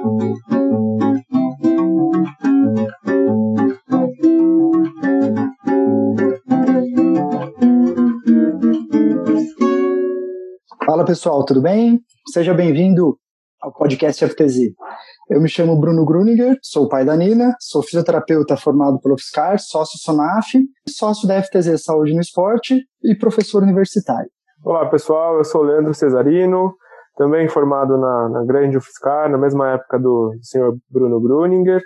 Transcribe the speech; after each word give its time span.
Fala 0.00 0.08
pessoal, 11.04 11.44
tudo 11.44 11.60
bem? 11.60 12.00
Seja 12.32 12.54
bem-vindo 12.54 13.18
ao 13.60 13.74
podcast 13.74 14.26
FTZ. 14.26 14.72
Eu 15.28 15.38
me 15.38 15.50
chamo 15.50 15.78
Bruno 15.78 16.06
Gruninger, 16.06 16.56
sou 16.62 16.88
pai 16.88 17.04
da 17.04 17.14
Nina, 17.14 17.54
sou 17.60 17.82
fisioterapeuta 17.82 18.56
formado 18.56 18.98
pelo 19.00 19.16
UFSCar, 19.16 19.58
sócio 19.58 19.98
Sonaf, 19.98 20.46
sócio 20.88 21.28
da 21.28 21.42
FTZ 21.42 21.82
Saúde 21.82 22.14
no 22.14 22.22
Esporte 22.22 22.82
e 23.04 23.14
professor 23.14 23.62
universitário. 23.62 24.30
Olá 24.64 24.88
pessoal, 24.88 25.36
eu 25.36 25.44
sou 25.44 25.60
Leandro 25.62 25.92
Cesarino, 25.92 26.74
também 27.20 27.46
formado 27.50 27.98
na, 27.98 28.30
na 28.30 28.44
grande 28.46 28.78
UFSCar, 28.78 29.28
na 29.28 29.36
mesma 29.36 29.72
época 29.72 29.98
do 29.98 30.34
senhor 30.40 30.78
Bruno 30.88 31.20
Gruninger. 31.20 31.82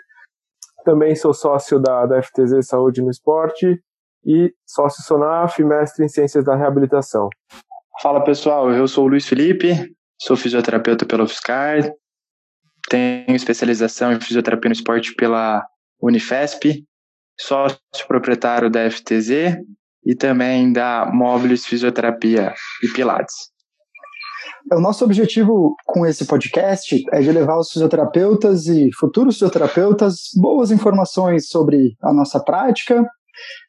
Também 0.84 1.16
sou 1.16 1.34
sócio 1.34 1.80
da, 1.80 2.06
da 2.06 2.22
FTZ 2.22 2.64
Saúde 2.64 3.02
no 3.02 3.10
Esporte 3.10 3.82
e 4.24 4.54
sócio 4.64 5.02
Sonaf, 5.02 5.58
mestre 5.64 6.04
em 6.04 6.08
Ciências 6.08 6.44
da 6.44 6.54
Reabilitação. 6.54 7.28
Fala 8.00 8.22
pessoal, 8.22 8.70
eu 8.70 8.86
sou 8.86 9.06
o 9.06 9.08
Luiz 9.08 9.26
Felipe, 9.26 9.74
sou 10.20 10.36
fisioterapeuta 10.36 11.04
pela 11.04 11.24
UFSCar, 11.24 11.92
tenho 12.88 13.34
especialização 13.34 14.12
em 14.12 14.20
fisioterapia 14.20 14.68
no 14.68 14.74
esporte 14.74 15.16
pela 15.16 15.66
Unifesp, 16.00 16.84
sócio 17.40 17.80
proprietário 18.06 18.70
da 18.70 18.88
FTZ 18.88 19.58
e 20.06 20.14
também 20.14 20.72
da 20.72 21.10
Móveis 21.12 21.66
Fisioterapia 21.66 22.54
e 22.84 22.92
Pilates. 22.94 23.53
O 24.72 24.80
nosso 24.80 25.04
objetivo 25.04 25.74
com 25.86 26.06
esse 26.06 26.24
podcast 26.26 27.02
é 27.12 27.20
de 27.20 27.30
levar 27.30 27.58
os 27.58 27.70
fisioterapeutas 27.70 28.66
e 28.66 28.90
futuros 28.98 29.34
fisioterapeutas 29.34 30.30
boas 30.36 30.70
informações 30.70 31.48
sobre 31.48 31.96
a 32.02 32.12
nossa 32.12 32.40
prática. 32.40 33.04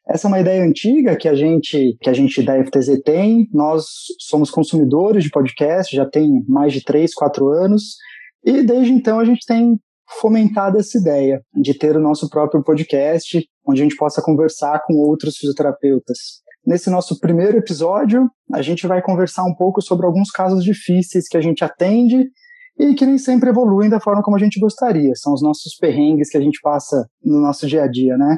Essa 0.08 0.26
é 0.26 0.28
uma 0.28 0.40
ideia 0.40 0.64
antiga 0.64 1.16
que 1.16 1.28
a 1.28 1.34
gente 1.34 1.96
que 2.00 2.08
a 2.08 2.12
gente 2.12 2.42
da 2.42 2.54
FTZ 2.64 3.02
tem. 3.04 3.48
Nós 3.52 3.84
somos 4.20 4.50
consumidores 4.50 5.24
de 5.24 5.30
podcast, 5.30 5.94
já 5.94 6.06
tem 6.06 6.44
mais 6.48 6.72
de 6.72 6.82
três, 6.82 7.12
quatro 7.14 7.48
anos 7.48 7.96
e 8.44 8.62
desde 8.62 8.92
então 8.92 9.18
a 9.18 9.24
gente 9.24 9.44
tem 9.44 9.76
fomentado 10.20 10.78
essa 10.78 10.96
ideia 10.96 11.42
de 11.54 11.74
ter 11.76 11.96
o 11.96 12.00
nosso 12.00 12.30
próprio 12.30 12.62
podcast, 12.62 13.44
onde 13.66 13.80
a 13.80 13.84
gente 13.84 13.96
possa 13.96 14.22
conversar 14.22 14.80
com 14.86 14.94
outros 14.94 15.36
fisioterapeutas. 15.36 16.45
Nesse 16.66 16.90
nosso 16.90 17.20
primeiro 17.20 17.58
episódio, 17.58 18.28
a 18.52 18.60
gente 18.60 18.88
vai 18.88 19.00
conversar 19.00 19.44
um 19.44 19.54
pouco 19.54 19.80
sobre 19.80 20.04
alguns 20.04 20.32
casos 20.32 20.64
difíceis 20.64 21.28
que 21.28 21.36
a 21.36 21.40
gente 21.40 21.62
atende 21.62 22.28
e 22.76 22.94
que 22.94 23.06
nem 23.06 23.18
sempre 23.18 23.50
evoluem 23.50 23.88
da 23.88 24.00
forma 24.00 24.20
como 24.20 24.36
a 24.36 24.40
gente 24.40 24.58
gostaria. 24.58 25.14
São 25.14 25.32
os 25.32 25.40
nossos 25.40 25.76
perrengues 25.76 26.28
que 26.28 26.36
a 26.36 26.40
gente 26.40 26.58
passa 26.60 27.08
no 27.22 27.40
nosso 27.40 27.68
dia 27.68 27.84
a 27.84 27.86
dia, 27.86 28.16
né? 28.18 28.36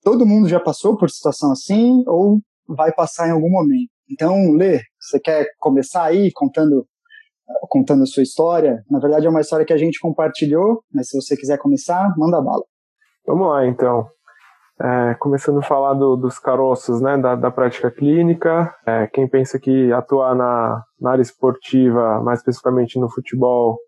Todo 0.00 0.24
mundo 0.24 0.48
já 0.48 0.60
passou 0.60 0.96
por 0.96 1.10
situação 1.10 1.50
assim 1.50 2.04
ou 2.06 2.38
vai 2.68 2.92
passar 2.92 3.26
em 3.26 3.32
algum 3.32 3.50
momento. 3.50 3.90
Então, 4.08 4.52
Lê, 4.52 4.80
você 5.00 5.18
quer 5.18 5.48
começar 5.58 6.04
aí 6.04 6.30
contando 6.32 6.86
contando 7.68 8.04
a 8.04 8.06
sua 8.06 8.22
história. 8.22 8.84
Na 8.88 9.00
verdade, 9.00 9.26
é 9.26 9.30
uma 9.30 9.40
história 9.40 9.66
que 9.66 9.72
a 9.72 9.78
gente 9.78 9.98
compartilhou, 10.00 10.82
mas 10.92 11.08
se 11.08 11.20
você 11.20 11.36
quiser 11.36 11.58
começar, 11.58 12.12
manda 12.16 12.40
bala. 12.40 12.62
Vamos 13.26 13.48
lá, 13.48 13.66
então. 13.66 14.06
É, 14.78 15.14
começando 15.14 15.58
a 15.58 15.62
falar 15.62 15.94
do, 15.94 16.16
dos 16.16 16.38
caroços, 16.38 17.00
né, 17.00 17.16
da, 17.16 17.34
da 17.34 17.50
prática 17.50 17.90
clínica. 17.90 18.74
É, 18.86 19.06
quem 19.06 19.26
pensa 19.26 19.58
que 19.58 19.90
atuar 19.92 20.34
na, 20.34 20.82
na 21.00 21.12
área 21.12 21.22
esportiva, 21.22 22.20
mais 22.22 22.40
especificamente 22.40 22.98
no 22.98 23.08
futebol, 23.08 23.78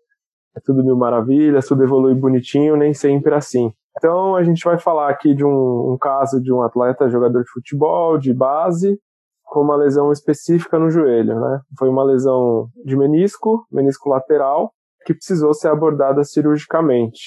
é 0.57 0.59
tudo 0.65 0.83
mil 0.83 0.97
maravilhas, 0.97 1.67
tudo 1.67 1.83
evolui 1.83 2.15
bonitinho, 2.15 2.75
nem 2.75 2.93
sempre 2.93 3.33
é 3.33 3.37
assim. 3.37 3.71
Então, 3.97 4.35
a 4.35 4.43
gente 4.43 4.63
vai 4.63 4.79
falar 4.79 5.09
aqui 5.09 5.35
de 5.35 5.45
um, 5.45 5.93
um 5.93 5.97
caso 5.99 6.41
de 6.41 6.51
um 6.51 6.61
atleta 6.61 7.09
jogador 7.09 7.43
de 7.43 7.49
futebol, 7.49 8.17
de 8.17 8.33
base, 8.33 8.97
com 9.43 9.61
uma 9.61 9.75
lesão 9.75 10.11
específica 10.11 10.79
no 10.79 10.89
joelho, 10.89 11.39
né? 11.39 11.59
Foi 11.77 11.89
uma 11.89 12.03
lesão 12.03 12.67
de 12.85 12.95
menisco, 12.95 13.65
menisco 13.71 14.09
lateral, 14.09 14.71
que 15.05 15.13
precisou 15.13 15.53
ser 15.53 15.69
abordada 15.69 16.23
cirurgicamente. 16.23 17.19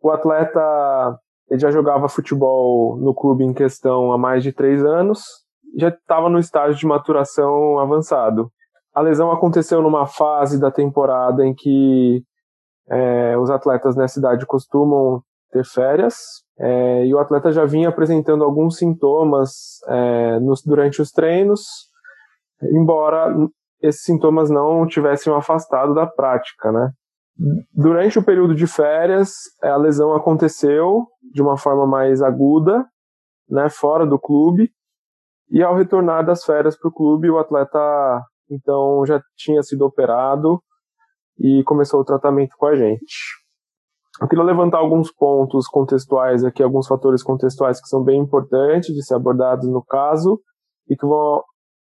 O 0.00 0.10
atleta 0.10 1.18
ele 1.54 1.60
já 1.60 1.70
jogava 1.70 2.08
futebol 2.08 2.96
no 2.96 3.14
clube 3.14 3.44
em 3.44 3.54
questão 3.54 4.12
há 4.12 4.18
mais 4.18 4.42
de 4.42 4.52
três 4.52 4.84
anos, 4.84 5.22
já 5.78 5.88
estava 5.88 6.28
no 6.28 6.40
estágio 6.40 6.76
de 6.76 6.84
maturação 6.86 7.78
avançado. 7.78 8.50
A 8.92 9.00
lesão 9.00 9.30
aconteceu 9.30 9.80
numa 9.80 10.04
fase 10.04 10.60
da 10.60 10.70
temporada 10.70 11.46
em 11.46 11.54
que 11.54 12.24
é, 12.90 13.38
os 13.38 13.50
atletas 13.50 13.94
nessa 13.94 14.18
idade 14.18 14.44
costumam 14.46 15.22
ter 15.52 15.64
férias, 15.64 16.16
é, 16.58 17.06
e 17.06 17.14
o 17.14 17.18
atleta 17.18 17.52
já 17.52 17.64
vinha 17.64 17.88
apresentando 17.88 18.42
alguns 18.42 18.76
sintomas 18.76 19.78
é, 19.86 20.40
nos, 20.40 20.60
durante 20.60 21.00
os 21.00 21.12
treinos, 21.12 21.62
embora 22.62 23.32
esses 23.80 24.02
sintomas 24.02 24.50
não 24.50 24.86
tivessem 24.86 25.32
afastado 25.32 25.94
da 25.94 26.06
prática, 26.06 26.72
né? 26.72 26.90
Durante 27.72 28.18
o 28.18 28.24
período 28.24 28.54
de 28.54 28.66
férias, 28.66 29.32
a 29.62 29.76
lesão 29.76 30.14
aconteceu 30.14 31.06
de 31.32 31.42
uma 31.42 31.56
forma 31.56 31.86
mais 31.86 32.22
aguda, 32.22 32.86
né, 33.48 33.68
fora 33.68 34.06
do 34.06 34.18
clube, 34.18 34.70
e 35.50 35.62
ao 35.62 35.74
retornar 35.74 36.24
das 36.24 36.44
férias 36.44 36.78
para 36.78 36.88
o 36.88 36.92
clube, 36.92 37.30
o 37.30 37.38
atleta 37.38 37.78
então 38.50 39.04
já 39.06 39.20
tinha 39.36 39.62
sido 39.62 39.84
operado 39.84 40.60
e 41.38 41.62
começou 41.64 42.00
o 42.00 42.04
tratamento 42.04 42.54
com 42.56 42.66
a 42.66 42.76
gente. 42.76 43.42
Eu 44.20 44.28
queria 44.28 44.44
levantar 44.44 44.78
alguns 44.78 45.12
pontos 45.12 45.66
contextuais 45.66 46.44
aqui, 46.44 46.62
alguns 46.62 46.86
fatores 46.86 47.22
contextuais 47.22 47.80
que 47.80 47.88
são 47.88 48.02
bem 48.04 48.20
importantes 48.20 48.94
de 48.94 49.04
ser 49.04 49.14
abordados 49.14 49.68
no 49.68 49.84
caso 49.84 50.40
e 50.88 50.96
que 50.96 51.04
vão 51.04 51.42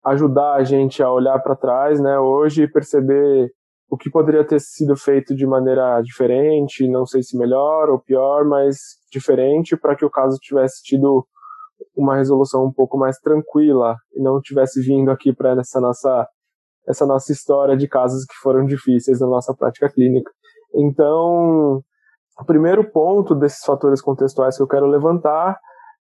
ajudar 0.05 0.55
a 0.55 0.63
gente 0.63 1.03
a 1.03 1.11
olhar 1.11 1.37
para 1.39 1.55
trás, 1.55 1.99
né, 1.99 2.17
hoje 2.17 2.63
e 2.63 2.71
perceber 2.71 3.51
o 3.89 3.97
que 3.97 4.09
poderia 4.09 4.45
ter 4.45 4.59
sido 4.59 4.95
feito 4.97 5.35
de 5.35 5.45
maneira 5.45 6.01
diferente, 6.01 6.89
não 6.89 7.05
sei 7.05 7.23
se 7.23 7.37
melhor 7.37 7.89
ou 7.89 7.99
pior, 7.99 8.43
mas 8.45 8.77
diferente 9.11 9.77
para 9.77 9.95
que 9.95 10.05
o 10.05 10.09
caso 10.09 10.37
tivesse 10.41 10.83
tido 10.83 11.25
uma 11.95 12.15
resolução 12.15 12.65
um 12.65 12.73
pouco 12.73 12.97
mais 12.97 13.17
tranquila 13.17 13.95
e 14.13 14.21
não 14.21 14.41
tivesse 14.41 14.81
vindo 14.81 15.09
aqui 15.09 15.33
para 15.33 15.51
essa 15.59 15.79
nossa 15.79 16.27
essa 16.87 17.05
nossa 17.05 17.33
história 17.33 17.75
de 17.75 17.85
casos 17.87 18.23
que 18.23 18.35
foram 18.41 18.65
difíceis 18.65 19.19
na 19.19 19.27
nossa 19.27 19.53
prática 19.53 19.89
clínica. 19.89 20.31
Então, 20.73 21.83
o 22.39 22.45
primeiro 22.45 22.89
ponto 22.91 23.35
desses 23.35 23.63
fatores 23.65 24.01
contextuais 24.01 24.55
que 24.55 24.63
eu 24.63 24.67
quero 24.67 24.85
levantar 24.85 25.59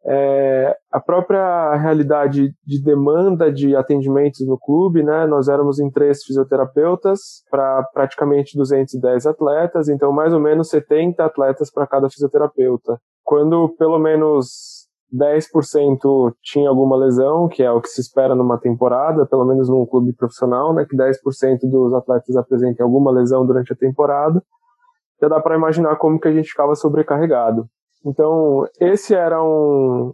é 0.06 0.76
a 0.92 1.00
própria 1.00 1.74
realidade 1.76 2.52
de 2.64 2.82
demanda 2.82 3.50
de 3.50 3.74
atendimentos 3.74 4.46
no 4.46 4.58
clube, 4.58 5.02
né? 5.02 5.26
Nós 5.26 5.48
éramos 5.48 5.80
em 5.80 5.90
três 5.90 6.22
fisioterapeutas 6.22 7.42
para 7.50 7.82
praticamente 7.94 8.56
210 8.56 9.26
atletas, 9.26 9.88
então 9.88 10.12
mais 10.12 10.32
ou 10.34 10.40
menos 10.40 10.68
70 10.68 11.24
atletas 11.24 11.70
para 11.72 11.86
cada 11.86 12.10
fisioterapeuta. 12.10 12.98
Quando 13.22 13.74
pelo 13.78 13.98
menos 13.98 14.84
10% 15.12 16.34
tinha 16.42 16.68
alguma 16.68 16.96
lesão, 16.96 17.48
que 17.48 17.62
é 17.62 17.70
o 17.70 17.80
que 17.80 17.88
se 17.88 18.00
espera 18.00 18.34
numa 18.34 18.58
temporada, 18.58 19.24
pelo 19.24 19.46
menos 19.46 19.68
num 19.68 19.86
clube 19.86 20.12
profissional, 20.12 20.74
né, 20.74 20.84
que 20.88 20.96
10% 20.96 21.60
dos 21.70 21.94
atletas 21.94 22.36
apresentem 22.36 22.84
alguma 22.84 23.10
lesão 23.10 23.46
durante 23.46 23.72
a 23.72 23.76
temporada 23.76 24.42
já 25.20 25.28
dá 25.28 25.40
para 25.40 25.56
imaginar 25.56 25.96
como 25.96 26.18
que 26.18 26.28
a 26.28 26.32
gente 26.32 26.48
ficava 26.48 26.74
sobrecarregado. 26.74 27.66
Então, 28.04 28.66
esse 28.80 29.14
era 29.14 29.42
um, 29.42 30.12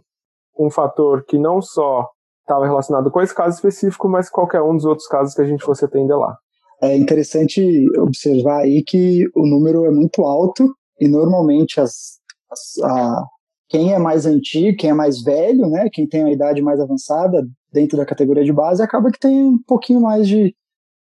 um 0.57 0.69
fator 0.69 1.25
que 1.25 1.37
não 1.37 1.61
só 1.61 2.07
estava 2.41 2.65
relacionado 2.65 3.11
com 3.11 3.21
esse 3.21 3.35
caso 3.35 3.55
específico, 3.55 4.07
mas 4.07 4.29
qualquer 4.29 4.61
um 4.61 4.75
dos 4.75 4.85
outros 4.85 5.07
casos 5.07 5.33
que 5.33 5.41
a 5.41 5.45
gente 5.45 5.63
fosse 5.63 5.85
atender 5.85 6.15
lá. 6.15 6.37
É 6.81 6.95
interessante 6.95 7.61
observar 7.99 8.61
aí 8.61 8.83
que 8.83 9.27
o 9.35 9.45
número 9.45 9.85
é 9.85 9.91
muito 9.91 10.23
alto 10.23 10.73
e 10.99 11.07
normalmente 11.07 11.79
as, 11.79 12.19
as 12.51 12.83
a, 12.83 13.23
quem 13.69 13.93
é 13.93 13.99
mais 13.99 14.25
antigo, 14.25 14.77
quem 14.77 14.89
é 14.89 14.93
mais 14.93 15.21
velho, 15.21 15.69
né, 15.69 15.89
quem 15.91 16.07
tem 16.07 16.23
a 16.23 16.31
idade 16.31 16.61
mais 16.61 16.79
avançada 16.79 17.45
dentro 17.71 17.97
da 17.97 18.05
categoria 18.05 18.43
de 18.43 18.51
base, 18.51 18.81
acaba 18.81 19.11
que 19.11 19.19
tem 19.19 19.43
um 19.43 19.59
pouquinho 19.65 20.01
mais 20.01 20.27
de 20.27 20.53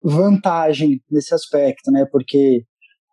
vantagem 0.02 1.02
nesse 1.12 1.34
aspecto, 1.34 1.92
né, 1.92 2.06
porque 2.12 2.64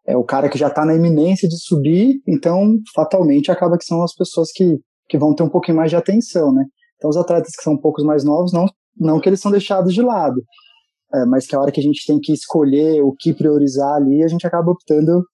é 0.06 0.16
o 0.16 0.24
cara 0.24 0.48
que 0.48 0.58
já 0.58 0.68
está 0.68 0.84
na 0.84 0.94
iminência 0.94 1.48
de 1.48 1.58
subir, 1.58 2.20
então 2.26 2.78
fatalmente 2.94 3.50
acaba 3.50 3.78
que 3.78 3.84
são 3.84 4.02
as 4.02 4.14
pessoas 4.14 4.50
que, 4.52 4.78
que 5.08 5.18
vão 5.18 5.34
ter 5.34 5.42
um 5.42 5.48
pouquinho 5.48 5.76
mais 5.76 5.90
de 5.90 5.96
atenção, 5.96 6.52
né? 6.52 6.64
Então 6.96 7.08
os 7.08 7.16
atletas 7.16 7.54
que 7.56 7.62
são 7.62 7.74
um 7.74 7.80
pouco 7.80 8.04
mais 8.04 8.24
novos, 8.24 8.52
não, 8.52 8.66
não 8.96 9.20
que 9.20 9.28
eles 9.28 9.40
são 9.40 9.50
deixados 9.50 9.94
de 9.94 10.02
lado, 10.02 10.42
é, 11.14 11.24
mas 11.24 11.46
que 11.46 11.56
a 11.56 11.60
hora 11.60 11.72
que 11.72 11.80
a 11.80 11.82
gente 11.82 12.06
tem 12.06 12.18
que 12.20 12.32
escolher 12.32 13.02
o 13.02 13.12
que 13.12 13.32
priorizar 13.32 13.94
ali, 13.94 14.22
a 14.22 14.28
gente 14.28 14.46
acaba 14.46 14.70
optando 14.70 15.24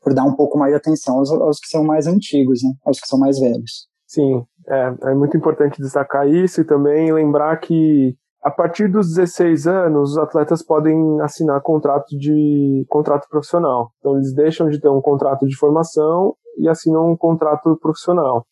por 0.00 0.14
dar 0.14 0.24
um 0.24 0.34
pouco 0.34 0.58
mais 0.58 0.72
de 0.72 0.76
atenção 0.76 1.18
aos, 1.18 1.30
aos 1.30 1.58
que 1.58 1.68
são 1.68 1.84
mais 1.84 2.06
antigos, 2.06 2.62
né? 2.62 2.70
Aos 2.84 3.00
que 3.00 3.06
são 3.06 3.18
mais 3.18 3.38
velhos. 3.38 3.88
Sim, 4.06 4.42
é, 4.68 4.94
é 5.10 5.14
muito 5.14 5.36
importante 5.36 5.80
destacar 5.80 6.28
isso 6.28 6.60
e 6.60 6.64
também 6.64 7.12
lembrar 7.12 7.56
que 7.58 8.16
a 8.42 8.50
partir 8.50 8.88
dos 8.88 9.14
16 9.14 9.66
anos, 9.66 10.12
os 10.12 10.18
atletas 10.18 10.64
podem 10.64 11.20
assinar 11.20 11.60
contrato 11.60 12.16
de 12.16 12.86
contrato 12.88 13.28
profissional. 13.28 13.92
Então 13.98 14.14
eles 14.14 14.34
deixam 14.34 14.68
de 14.68 14.80
ter 14.80 14.88
um 14.88 15.00
contrato 15.00 15.46
de 15.46 15.56
formação 15.56 16.34
e 16.56 16.68
assinam 16.68 17.10
um 17.10 17.16
contrato 17.16 17.76
profissional. 17.80 18.46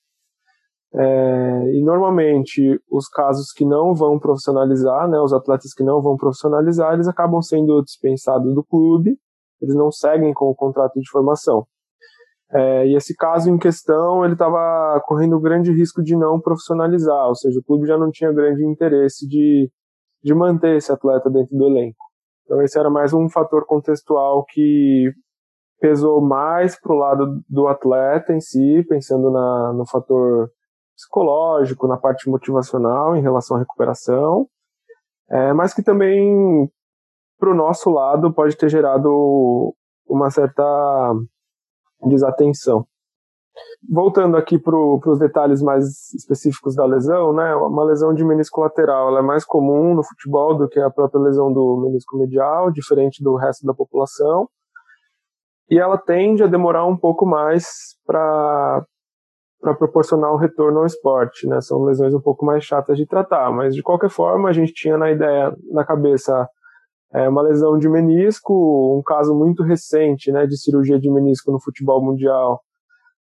É, 0.94 1.72
e 1.74 1.82
normalmente 1.82 2.80
os 2.90 3.08
casos 3.08 3.52
que 3.52 3.64
não 3.64 3.94
vão 3.94 4.18
profissionalizar, 4.18 5.08
né, 5.08 5.18
os 5.20 5.32
atletas 5.32 5.72
que 5.74 5.84
não 5.84 6.02
vão 6.02 6.16
profissionalizar, 6.16 6.94
eles 6.94 7.08
acabam 7.08 7.40
sendo 7.42 7.82
dispensados 7.82 8.54
do 8.54 8.64
clube, 8.64 9.18
eles 9.60 9.74
não 9.74 9.90
seguem 9.90 10.32
com 10.34 10.46
o 10.46 10.54
contrato 10.54 10.98
de 10.98 11.10
formação. 11.10 11.66
É, 12.50 12.86
e 12.86 12.96
esse 12.96 13.14
caso 13.14 13.50
em 13.50 13.58
questão, 13.58 14.24
ele 14.24 14.32
estava 14.32 15.00
correndo 15.04 15.40
grande 15.40 15.70
risco 15.70 16.02
de 16.02 16.16
não 16.16 16.40
profissionalizar, 16.40 17.28
ou 17.28 17.34
seja, 17.34 17.58
o 17.60 17.62
clube 17.62 17.86
já 17.86 17.98
não 17.98 18.10
tinha 18.10 18.32
grande 18.32 18.64
interesse 18.64 19.28
de, 19.28 19.70
de 20.22 20.34
manter 20.34 20.76
esse 20.76 20.90
atleta 20.90 21.28
dentro 21.28 21.54
do 21.56 21.66
elenco. 21.66 21.98
Então 22.44 22.62
esse 22.62 22.78
era 22.78 22.88
mais 22.88 23.12
um 23.12 23.28
fator 23.28 23.66
contextual 23.66 24.44
que 24.48 25.12
pesou 25.78 26.22
mais 26.22 26.80
para 26.80 26.92
o 26.92 26.98
lado 26.98 27.42
do 27.48 27.68
atleta 27.68 28.32
em 28.32 28.40
si, 28.40 28.82
pensando 28.88 29.30
na, 29.30 29.72
no 29.74 29.86
fator 29.86 30.50
psicológico, 30.96 31.86
na 31.86 31.98
parte 31.98 32.28
motivacional 32.28 33.14
em 33.14 33.20
relação 33.20 33.56
à 33.56 33.60
recuperação, 33.60 34.48
é, 35.30 35.52
mas 35.52 35.74
que 35.74 35.82
também, 35.82 36.68
para 37.38 37.50
o 37.50 37.54
nosso 37.54 37.90
lado, 37.90 38.32
pode 38.32 38.56
ter 38.56 38.70
gerado 38.70 39.74
uma 40.08 40.30
certa 40.30 40.64
desatenção. 42.06 42.86
Voltando 43.90 44.36
aqui 44.36 44.58
para 44.58 44.76
os 44.76 45.18
detalhes 45.18 45.62
mais 45.62 46.12
específicos 46.14 46.74
da 46.74 46.84
lesão, 46.84 47.32
né, 47.32 47.54
uma 47.54 47.84
lesão 47.84 48.14
de 48.14 48.24
menisco 48.24 48.60
lateral 48.60 49.08
ela 49.08 49.20
é 49.20 49.22
mais 49.22 49.44
comum 49.44 49.94
no 49.94 50.04
futebol 50.04 50.56
do 50.56 50.68
que 50.68 50.78
a 50.78 50.90
própria 50.90 51.20
lesão 51.20 51.52
do 51.52 51.80
menisco 51.82 52.16
medial, 52.18 52.70
diferente 52.70 53.22
do 53.22 53.36
resto 53.36 53.66
da 53.66 53.74
população, 53.74 54.48
e 55.70 55.78
ela 55.78 55.98
tende 55.98 56.42
a 56.42 56.46
demorar 56.46 56.86
um 56.86 56.96
pouco 56.96 57.26
mais 57.26 57.96
para 58.06 58.84
para 59.60 59.74
proporcionar 59.74 60.32
um 60.32 60.36
retorno 60.36 60.78
ao 60.78 60.86
esporte, 60.86 61.44
né? 61.48 61.60
São 61.60 61.82
lesões 61.82 62.14
um 62.14 62.20
pouco 62.20 62.46
mais 62.46 62.62
chatas 62.62 62.96
de 62.96 63.04
tratar, 63.04 63.50
mas 63.50 63.74
de 63.74 63.82
qualquer 63.82 64.08
forma 64.08 64.48
a 64.48 64.52
gente 64.52 64.72
tinha 64.72 64.96
na 64.96 65.10
ideia, 65.10 65.52
na 65.72 65.84
cabeça, 65.84 66.48
é, 67.12 67.28
uma 67.28 67.42
lesão 67.42 67.78
de 67.78 67.88
menisco, 67.88 68.98
um 68.98 69.02
caso 69.02 69.34
muito 69.34 69.62
recente, 69.62 70.30
né, 70.30 70.46
de 70.46 70.56
cirurgia 70.58 70.98
de 70.98 71.10
menisco 71.10 71.50
no 71.50 71.60
futebol 71.60 72.04
mundial. 72.04 72.60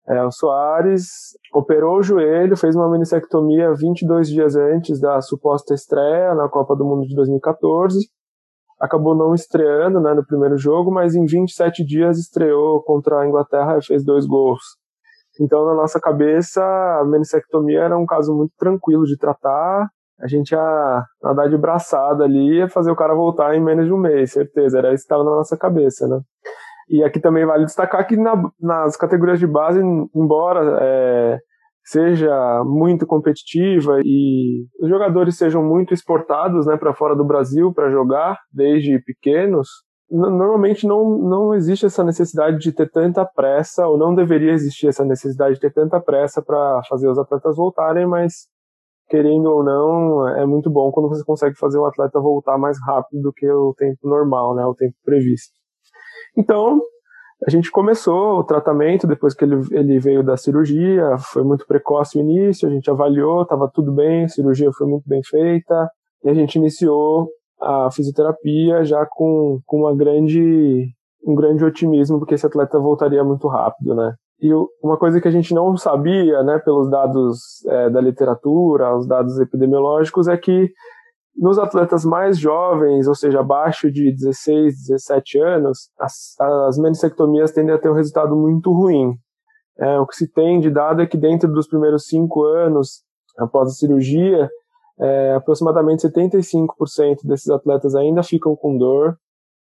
É, 0.08 0.22
o 0.24 0.32
Soares 0.32 1.38
operou 1.54 1.98
o 1.98 2.04
joelho, 2.04 2.58
fez 2.58 2.76
uma 2.76 2.90
meniscectomia 2.90 3.74
22 3.74 4.28
dias 4.28 4.56
antes 4.56 5.00
da 5.00 5.22
suposta 5.22 5.74
estreia 5.74 6.36
na 6.36 6.50
Copa 6.50 6.76
do 6.76 6.84
Mundo 6.84 7.08
de 7.08 7.16
2014. 7.16 8.00
Acabou 8.80 9.16
não 9.16 9.34
estreando 9.34 10.02
né, 10.02 10.14
no 10.14 10.26
primeiro 10.26 10.58
jogo, 10.58 10.92
mas 10.92 11.16
em 11.16 11.26
27 11.26 11.86
dias 11.86 12.18
estreou 12.18 12.82
contra 12.84 13.22
a 13.22 13.28
Inglaterra 13.28 13.78
e 13.78 13.86
fez 13.86 14.04
dois 14.04 14.26
gols. 14.26 14.62
Então, 15.40 15.66
na 15.66 15.74
nossa 15.74 16.00
cabeça, 16.00 16.62
a 16.62 17.06
meniscectomia 17.06 17.80
era 17.80 17.98
um 17.98 18.06
caso 18.06 18.36
muito 18.36 18.54
tranquilo 18.58 19.04
de 19.06 19.18
tratar. 19.18 19.88
A 20.24 20.28
gente 20.28 20.52
ia 20.52 21.04
nadar 21.22 21.50
de 21.50 21.58
braçada 21.58 22.24
ali 22.24 22.62
e 22.62 22.70
fazer 22.70 22.90
o 22.90 22.96
cara 22.96 23.14
voltar 23.14 23.56
em 23.56 23.62
menos 23.62 23.86
de 23.86 23.94
um 23.94 23.98
mês, 23.98 24.32
certeza. 24.32 24.78
Era 24.78 24.94
isso 24.94 25.04
que 25.04 25.14
estava 25.14 25.24
na 25.24 25.32
nossa 25.32 25.58
cabeça, 25.58 26.08
né? 26.08 26.20
E 26.90 27.04
aqui 27.04 27.20
também 27.20 27.46
vale 27.46 27.66
destacar 27.66 28.06
que 28.08 28.16
na, 28.16 28.42
nas 28.60 28.96
categorias 28.96 29.40
de 29.40 29.48
base, 29.48 29.82
embora 30.16 30.80
é, 30.82 31.40
seja 31.84 32.64
muito 32.66 33.06
competitiva 33.06 34.00
e 34.04 34.66
os 34.80 34.90
jogadores 34.90 35.38
sejam 35.38 35.64
muito 35.64 35.94
exportados 35.94 36.66
né, 36.66 36.78
para 36.78 36.94
fora 36.94 37.16
do 37.16 37.26
Brasil 37.26 37.74
para 37.74 37.92
jogar 37.92 38.38
desde 38.52 39.00
pequenos, 39.00 39.68
normalmente 40.10 40.88
não, 40.88 41.18
não 41.18 41.54
existe 41.54 41.86
essa 41.86 42.04
necessidade 42.04 42.60
de 42.60 42.72
ter 42.72 42.90
tanta 42.90 43.26
pressa, 43.26 43.88
ou 43.88 43.98
não 43.98 44.14
deveria 44.14 44.52
existir 44.52 44.88
essa 44.88 45.04
necessidade 45.04 45.56
de 45.56 45.62
ter 45.62 45.74
tanta 45.74 46.00
pressa 46.00 46.42
para 46.42 46.82
fazer 46.88 47.08
os 47.08 47.18
atletas 47.18 47.56
voltarem, 47.56 48.06
mas 48.06 48.48
querendo 49.14 49.46
ou 49.46 49.64
não, 49.64 50.28
é 50.28 50.44
muito 50.44 50.72
bom 50.72 50.92
quando 50.92 51.08
você 51.08 51.24
consegue 51.24 51.56
fazer 51.56 51.78
o 51.78 51.86
atleta 51.86 52.20
voltar 52.20 52.58
mais 52.58 52.80
rápido 52.84 53.22
do 53.22 53.32
que 53.32 53.48
o 53.48 53.72
tempo 53.78 54.10
normal, 54.10 54.56
né, 54.56 54.66
o 54.66 54.74
tempo 54.74 54.96
previsto. 55.06 55.54
Então, 56.36 56.82
a 57.46 57.52
gente 57.52 57.70
começou 57.70 58.40
o 58.40 58.44
tratamento 58.44 59.06
depois 59.06 59.36
que 59.36 59.46
ele, 59.46 59.58
ele 59.70 60.00
veio 60.00 60.24
da 60.24 60.36
cirurgia, 60.36 61.16
foi 61.20 61.44
muito 61.44 61.68
precoce 61.68 62.18
o 62.18 62.22
início, 62.22 62.68
a 62.68 62.72
gente 62.72 62.90
avaliou, 62.90 63.44
estava 63.44 63.70
tudo 63.72 63.94
bem, 63.94 64.24
a 64.24 64.30
cirurgia 64.30 64.72
foi 64.76 64.88
muito 64.88 65.08
bem 65.08 65.22
feita, 65.24 65.88
e 66.24 66.30
a 66.30 66.34
gente 66.34 66.56
iniciou 66.56 67.30
a 67.62 67.92
fisioterapia 67.92 68.84
já 68.84 69.06
com, 69.06 69.60
com 69.68 69.82
uma 69.82 69.96
grande, 69.96 70.88
um 71.24 71.36
grande 71.36 71.64
otimismo, 71.64 72.18
porque 72.18 72.34
esse 72.34 72.48
atleta 72.48 72.80
voltaria 72.80 73.24
muito 73.24 73.48
rápido, 73.48 73.94
né? 73.94 74.16
E 74.44 74.54
uma 74.84 74.98
coisa 74.98 75.22
que 75.22 75.28
a 75.30 75.32
gente 75.32 75.54
não 75.54 75.78
sabia, 75.78 76.44
né, 76.44 76.60
pelos 76.60 76.90
dados 76.90 77.66
é, 77.66 77.90
da 77.90 78.02
literatura, 78.02 78.94
os 78.94 79.08
dados 79.08 79.40
epidemiológicos, 79.40 80.28
é 80.28 80.36
que 80.36 80.70
nos 81.34 81.58
atletas 81.58 82.04
mais 82.04 82.38
jovens, 82.38 83.08
ou 83.08 83.16
seja, 83.16 83.40
abaixo 83.40 83.90
de 83.90 84.12
16, 84.12 84.86
17 84.90 85.40
anos, 85.40 85.90
as, 85.98 86.36
as 86.68 87.54
tendem 87.54 87.74
a 87.74 87.78
ter 87.78 87.90
um 87.90 87.96
resultado 87.96 88.36
muito 88.36 88.70
ruim. 88.74 89.14
É, 89.80 89.98
o 89.98 90.06
que 90.06 90.18
se 90.18 90.30
tem 90.30 90.60
de 90.60 90.70
dado 90.70 91.02
é 91.02 91.08
que 91.08 91.18
dentro 91.18 91.50
dos 91.50 91.66
primeiros 91.66 92.08
cinco 92.08 92.44
anos 92.44 93.02
após 93.40 93.70
a 93.70 93.74
cirurgia, 93.74 94.50
é, 95.00 95.36
aproximadamente 95.36 96.06
75% 96.06 97.20
desses 97.24 97.50
atletas 97.50 97.96
ainda 97.96 98.22
ficam 98.24 98.58
com 98.58 98.78
dor, 98.78 99.16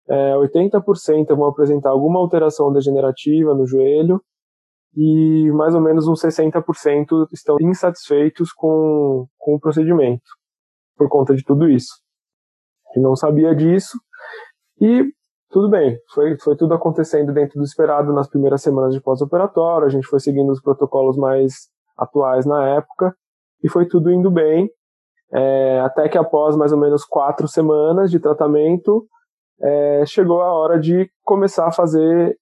é, 0.09 0.33
80% 0.33 1.27
vão 1.35 1.45
apresentar 1.45 1.91
alguma 1.91 2.19
alteração 2.19 2.73
degenerativa 2.73 3.53
no 3.53 3.67
joelho 3.67 4.19
e 4.95 5.51
mais 5.51 5.73
ou 5.73 5.81
menos 5.81 6.07
uns 6.07 6.21
60% 6.21 7.27
estão 7.31 7.57
insatisfeitos 7.61 8.51
com, 8.51 9.27
com 9.37 9.55
o 9.55 9.59
procedimento 9.59 10.23
por 10.95 11.09
conta 11.09 11.35
de 11.35 11.43
tudo 11.43 11.67
isso. 11.67 11.93
Gente 12.87 13.03
não 13.03 13.15
sabia 13.15 13.55
disso 13.55 13.97
e 14.79 15.03
tudo 15.49 15.69
bem, 15.69 15.97
foi, 16.13 16.37
foi 16.39 16.55
tudo 16.55 16.73
acontecendo 16.73 17.31
dentro 17.31 17.59
do 17.59 17.65
esperado 17.65 18.11
nas 18.11 18.27
primeiras 18.27 18.61
semanas 18.61 18.93
de 18.93 19.01
pós-operatório, 19.01 19.85
a 19.85 19.89
gente 19.89 20.07
foi 20.07 20.19
seguindo 20.19 20.51
os 20.51 20.61
protocolos 20.61 21.17
mais 21.17 21.69
atuais 21.97 22.45
na 22.45 22.67
época 22.69 23.15
e 23.63 23.69
foi 23.69 23.87
tudo 23.87 24.11
indo 24.11 24.31
bem 24.31 24.69
é, 25.33 25.79
até 25.79 26.07
que 26.07 26.17
após 26.17 26.55
mais 26.55 26.71
ou 26.71 26.77
menos 26.77 27.03
quatro 27.03 27.47
semanas 27.47 28.11
de 28.11 28.19
tratamento, 28.19 29.07
é, 29.61 30.05
chegou 30.05 30.41
a 30.41 30.53
hora 30.53 30.79
de 30.79 31.09
começar 31.23 31.67
a 31.67 31.71
fazer 31.71 32.37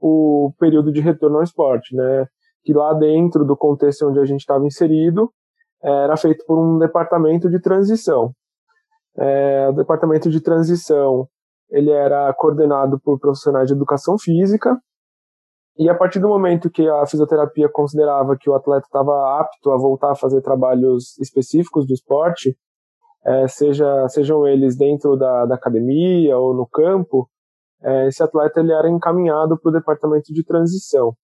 o 0.00 0.52
período 0.58 0.92
de 0.92 1.00
retorno 1.00 1.38
ao 1.38 1.42
esporte, 1.42 1.94
né? 1.94 2.26
Que 2.64 2.72
lá 2.72 2.92
dentro 2.94 3.44
do 3.44 3.56
contexto 3.56 4.08
onde 4.08 4.20
a 4.20 4.24
gente 4.24 4.40
estava 4.40 4.66
inserido, 4.66 5.32
era 5.82 6.16
feito 6.16 6.44
por 6.46 6.58
um 6.58 6.78
departamento 6.78 7.48
de 7.48 7.60
transição. 7.60 8.32
É, 9.16 9.68
o 9.68 9.72
departamento 9.72 10.30
de 10.30 10.40
transição 10.40 11.28
ele 11.70 11.90
era 11.90 12.32
coordenado 12.34 12.98
por 13.00 13.18
profissionais 13.18 13.66
de 13.66 13.74
educação 13.74 14.16
física 14.18 14.78
e 15.78 15.88
a 15.88 15.94
partir 15.94 16.18
do 16.18 16.28
momento 16.28 16.70
que 16.70 16.88
a 16.88 17.06
fisioterapia 17.06 17.68
considerava 17.68 18.36
que 18.36 18.50
o 18.50 18.54
atleta 18.54 18.86
estava 18.86 19.40
apto 19.40 19.70
a 19.70 19.76
voltar 19.76 20.10
a 20.10 20.16
fazer 20.16 20.40
trabalhos 20.42 21.16
específicos 21.18 21.86
do 21.86 21.94
esporte, 21.94 22.56
é, 23.24 23.46
seja, 23.46 24.08
sejam 24.08 24.46
eles 24.46 24.76
dentro 24.76 25.16
da, 25.16 25.46
da 25.46 25.54
academia 25.54 26.36
ou 26.36 26.52
no 26.52 26.66
campo, 26.66 27.28
é, 27.82 28.08
esse 28.08 28.22
atleta 28.22 28.60
ele 28.60 28.72
era 28.72 28.88
encaminhado 28.88 29.58
para 29.60 29.70
o 29.70 29.72
departamento 29.72 30.32
de 30.32 30.44
transição. 30.44 31.14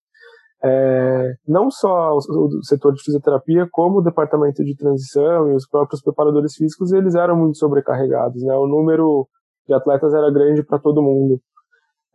É, 0.63 1.35
não 1.47 1.71
só 1.71 2.13
o, 2.13 2.17
o, 2.17 2.65
setor 2.65 2.95
de 2.95 3.03
fisioterapia, 3.03 3.69
como 3.71 3.99
o 3.99 4.03
departamento 4.03 4.65
de 4.65 4.75
transição 4.75 5.53
e 5.53 5.55
os 5.55 5.69
próprios 5.69 6.01
preparadores 6.01 6.55
físicos, 6.55 6.91
eles 6.93 7.15
eram 7.15 7.37
muito 7.37 7.59
sobrecarregados. 7.59 8.43
Né? 8.43 8.55
O 8.55 8.67
número 8.67 9.29
de 9.69 9.75
atletas 9.75 10.15
era 10.15 10.31
grande 10.31 10.65
para 10.65 10.79
todo 10.79 11.03
mundo. 11.03 11.39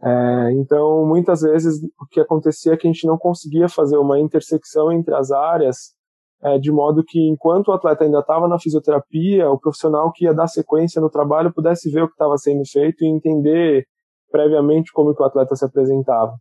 É, 0.01 0.51
então, 0.53 1.05
muitas 1.05 1.41
vezes, 1.41 1.75
o 2.01 2.08
que 2.10 2.22
acontecia 2.22 2.74
é 2.74 2.77
que 2.77 2.88
a 2.88 2.91
gente 2.91 3.05
não 3.05 3.17
conseguia 3.17 3.67
fazer 3.67 3.98
uma 3.98 4.19
intersecção 4.19 4.91
entre 4.91 5.13
as 5.13 5.29
áreas, 5.29 5.93
é, 6.41 6.58
de 6.58 6.72
modo 6.72 7.03
que, 7.05 7.19
enquanto 7.29 7.67
o 7.67 7.74
atleta 7.74 8.05
ainda 8.05 8.19
estava 8.19 8.48
na 8.48 8.58
fisioterapia, 8.58 9.50
o 9.51 9.60
profissional 9.60 10.12
que 10.12 10.25
ia 10.25 10.34
dar 10.34 10.48
sequência 10.48 11.01
no 11.01 11.10
trabalho 11.10 11.53
pudesse 11.53 11.91
ver 11.91 12.03
o 12.03 12.08
que 12.08 12.13
estava 12.13 12.38
sendo 12.38 12.63
feito 12.65 13.03
e 13.03 13.10
entender 13.10 13.86
previamente 14.31 14.91
como 14.91 15.15
que 15.15 15.21
o 15.21 15.25
atleta 15.25 15.55
se 15.55 15.65
apresentava. 15.65 16.33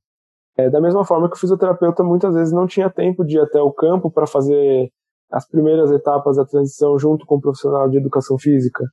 É, 0.56 0.68
da 0.68 0.80
mesma 0.80 1.04
forma 1.04 1.28
que 1.28 1.36
o 1.36 1.38
fisioterapeuta 1.38 2.02
muitas 2.02 2.34
vezes 2.34 2.52
não 2.52 2.66
tinha 2.66 2.90
tempo 2.90 3.24
de 3.24 3.36
ir 3.36 3.40
até 3.40 3.60
o 3.62 3.72
campo 3.72 4.10
para 4.10 4.26
fazer 4.26 4.90
as 5.30 5.46
primeiras 5.46 5.90
etapas 5.90 6.36
da 6.36 6.44
transição 6.44 6.98
junto 6.98 7.24
com 7.26 7.36
o 7.36 7.40
profissional 7.40 7.88
de 7.88 7.98
educação 7.98 8.36
física. 8.38 8.84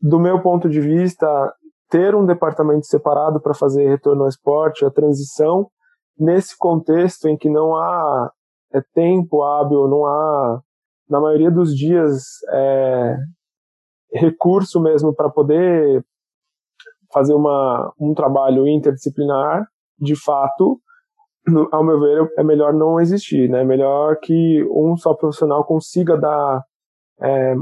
Do 0.00 0.18
meu 0.18 0.42
ponto 0.42 0.68
de 0.68 0.80
vista, 0.80 1.26
ter 1.88 2.14
um 2.14 2.24
departamento 2.24 2.86
separado 2.86 3.40
para 3.40 3.54
fazer 3.54 3.88
retorno 3.88 4.22
ao 4.22 4.28
esporte, 4.28 4.84
a 4.84 4.90
transição, 4.90 5.68
nesse 6.18 6.56
contexto 6.56 7.28
em 7.28 7.36
que 7.36 7.48
não 7.48 7.76
há 7.76 8.30
é, 8.72 8.80
tempo 8.94 9.42
hábil, 9.42 9.88
não 9.88 10.06
há, 10.06 10.60
na 11.08 11.20
maioria 11.20 11.50
dos 11.50 11.74
dias, 11.74 12.22
é, 12.52 13.16
recurso 14.12 14.80
mesmo 14.80 15.14
para 15.14 15.30
poder 15.30 16.04
fazer 17.12 17.34
uma, 17.34 17.92
um 17.98 18.14
trabalho 18.14 18.66
interdisciplinar, 18.68 19.66
de 19.98 20.16
fato, 20.16 20.80
ao 21.72 21.84
meu 21.84 22.00
ver, 22.00 22.32
é 22.38 22.42
melhor 22.42 22.72
não 22.72 23.00
existir, 23.00 23.48
né? 23.48 23.62
É 23.62 23.64
melhor 23.64 24.16
que 24.20 24.64
um 24.70 24.96
só 24.96 25.14
profissional 25.14 25.64
consiga 25.64 26.16
dar 26.16 26.64
é, 27.20 27.54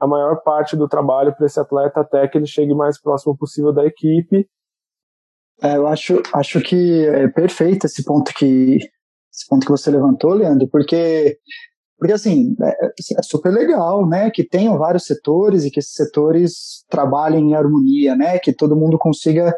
a 0.00 0.06
maior 0.06 0.42
parte 0.42 0.76
do 0.76 0.88
trabalho 0.88 1.34
para 1.34 1.46
esse 1.46 1.60
atleta 1.60 2.00
até 2.00 2.26
que 2.26 2.36
ele 2.36 2.46
chegue 2.46 2.74
mais 2.74 3.00
próximo 3.00 3.36
possível 3.36 3.72
da 3.72 3.84
equipe. 3.84 4.48
É, 5.62 5.76
eu 5.76 5.86
acho, 5.86 6.20
acho 6.34 6.60
que 6.60 7.06
é 7.06 7.28
perfeito 7.28 7.86
esse 7.86 8.04
ponto 8.04 8.32
que 8.34 8.78
esse 9.32 9.48
ponto 9.48 9.64
que 9.64 9.70
você 9.70 9.90
levantou, 9.90 10.34
Leandro, 10.34 10.68
porque 10.68 11.38
porque 12.02 12.14
assim 12.14 12.56
é, 12.60 12.86
é 13.16 13.22
super 13.22 13.52
legal, 13.52 14.04
né, 14.08 14.28
que 14.28 14.42
tenham 14.42 14.76
vários 14.76 15.04
setores 15.04 15.64
e 15.64 15.70
que 15.70 15.78
esses 15.78 15.94
setores 15.94 16.84
trabalhem 16.90 17.50
em 17.50 17.54
harmonia, 17.54 18.16
né, 18.16 18.40
que 18.40 18.52
todo 18.52 18.74
mundo 18.74 18.98
consiga 18.98 19.54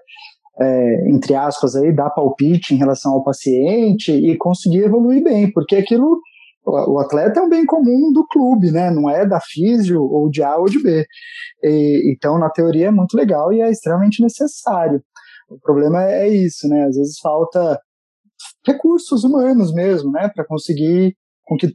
é, 0.61 1.09
entre 1.09 1.35
aspas, 1.35 1.75
aí, 1.75 1.91
dar 1.91 2.11
palpite 2.11 2.75
em 2.75 2.77
relação 2.77 3.13
ao 3.13 3.25
paciente 3.25 4.13
e 4.13 4.37
conseguir 4.37 4.85
evoluir 4.85 5.25
bem, 5.25 5.51
porque 5.51 5.75
aquilo, 5.75 6.21
o 6.67 6.99
atleta 6.99 7.41
é 7.41 7.43
um 7.43 7.49
bem 7.49 7.65
comum 7.65 8.13
do 8.13 8.27
clube, 8.29 8.71
né? 8.71 8.89
Não 8.91 9.11
é 9.11 9.27
da 9.27 9.41
físio 9.41 10.03
ou 10.03 10.31
de 10.31 10.45
A 10.45 10.57
ou 10.57 10.67
de 10.67 10.81
B. 10.81 11.05
E, 11.63 12.13
então, 12.15 12.39
na 12.39 12.51
teoria, 12.51 12.87
é 12.87 12.91
muito 12.93 13.17
legal 13.17 13.53
e 13.53 13.63
é 13.63 13.71
extremamente 13.71 14.23
necessário. 14.23 15.03
O 15.49 15.59
problema 15.59 16.05
é 16.05 16.29
isso, 16.29 16.69
né? 16.69 16.85
Às 16.85 16.97
vezes 16.97 17.19
falta 17.19 17.81
recursos 18.65 19.25
humanos 19.25 19.75
mesmo, 19.75 20.13
né? 20.13 20.31
Para 20.33 20.47
conseguir 20.47 21.17
com 21.45 21.57
que, 21.57 21.69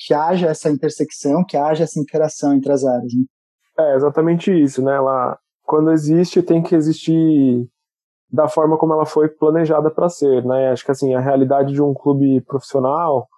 que 0.00 0.14
haja 0.14 0.48
essa 0.48 0.70
intersecção, 0.70 1.44
que 1.44 1.56
haja 1.56 1.84
essa 1.84 2.00
interação 2.00 2.54
entre 2.54 2.72
as 2.72 2.84
áreas. 2.84 3.12
Né? 3.12 3.24
É 3.78 3.94
exatamente 3.94 4.50
isso, 4.50 4.82
né? 4.82 4.96
Ela, 4.96 5.38
quando 5.62 5.90
existe, 5.90 6.42
tem 6.42 6.62
que 6.62 6.74
existir 6.74 7.68
da 8.32 8.48
forma 8.48 8.78
como 8.78 8.94
ela 8.94 9.04
foi 9.04 9.28
planejada 9.28 9.90
para 9.90 10.08
ser, 10.08 10.44
né? 10.44 10.70
Acho 10.70 10.84
que 10.84 10.90
assim 10.90 11.14
a 11.14 11.20
realidade 11.20 11.72
de 11.74 11.82
um 11.82 11.92
clube 11.92 12.40
profissional, 12.42 13.28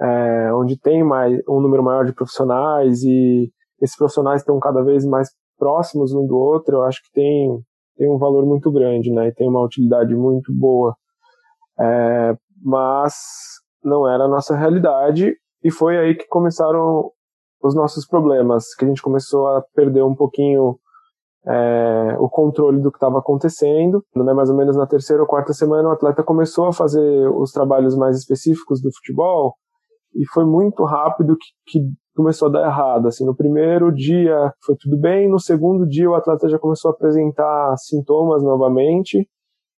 é, 0.00 0.52
onde 0.54 0.76
tem 0.76 1.04
mais 1.04 1.40
um 1.48 1.60
número 1.60 1.82
maior 1.82 2.04
de 2.04 2.12
profissionais 2.12 3.02
e 3.04 3.52
esses 3.80 3.96
profissionais 3.96 4.40
estão 4.40 4.58
cada 4.58 4.82
vez 4.82 5.04
mais 5.04 5.28
próximos 5.58 6.12
um 6.12 6.26
do 6.26 6.36
outro, 6.36 6.78
eu 6.78 6.82
acho 6.82 7.00
que 7.02 7.12
tem 7.12 7.62
tem 7.96 8.10
um 8.10 8.18
valor 8.18 8.44
muito 8.46 8.72
grande, 8.72 9.12
né? 9.12 9.28
E 9.28 9.34
tem 9.34 9.48
uma 9.48 9.62
utilidade 9.62 10.14
muito 10.14 10.52
boa, 10.52 10.96
é, 11.78 12.34
mas 12.64 13.14
não 13.84 14.08
era 14.08 14.24
a 14.24 14.28
nossa 14.28 14.56
realidade 14.56 15.36
e 15.64 15.70
foi 15.70 15.98
aí 15.98 16.14
que 16.14 16.26
começaram 16.28 17.10
os 17.62 17.74
nossos 17.74 18.06
problemas, 18.06 18.74
que 18.74 18.84
a 18.84 18.88
gente 18.88 19.02
começou 19.02 19.46
a 19.46 19.62
perder 19.74 20.02
um 20.02 20.14
pouquinho 20.14 20.78
é, 21.46 22.16
o 22.18 22.28
controle 22.28 22.80
do 22.80 22.90
que 22.90 22.96
estava 22.96 23.18
acontecendo. 23.18 24.04
Né, 24.14 24.32
mais 24.32 24.50
ou 24.50 24.56
menos 24.56 24.76
na 24.76 24.86
terceira 24.86 25.22
ou 25.22 25.28
quarta 25.28 25.52
semana, 25.52 25.88
o 25.88 25.92
atleta 25.92 26.22
começou 26.22 26.66
a 26.66 26.72
fazer 26.72 27.28
os 27.28 27.52
trabalhos 27.52 27.96
mais 27.96 28.16
específicos 28.18 28.80
do 28.80 28.90
futebol 28.92 29.54
e 30.14 30.26
foi 30.26 30.44
muito 30.44 30.84
rápido 30.84 31.36
que, 31.36 31.78
que 31.78 31.86
começou 32.14 32.48
a 32.48 32.52
dar 32.52 32.66
errado. 32.66 33.06
Assim, 33.08 33.24
no 33.24 33.34
primeiro 33.34 33.92
dia 33.92 34.52
foi 34.64 34.76
tudo 34.78 34.98
bem, 34.98 35.28
no 35.28 35.38
segundo 35.38 35.86
dia 35.86 36.10
o 36.10 36.14
atleta 36.14 36.48
já 36.48 36.58
começou 36.58 36.90
a 36.90 36.94
apresentar 36.94 37.76
sintomas 37.78 38.42
novamente 38.42 39.28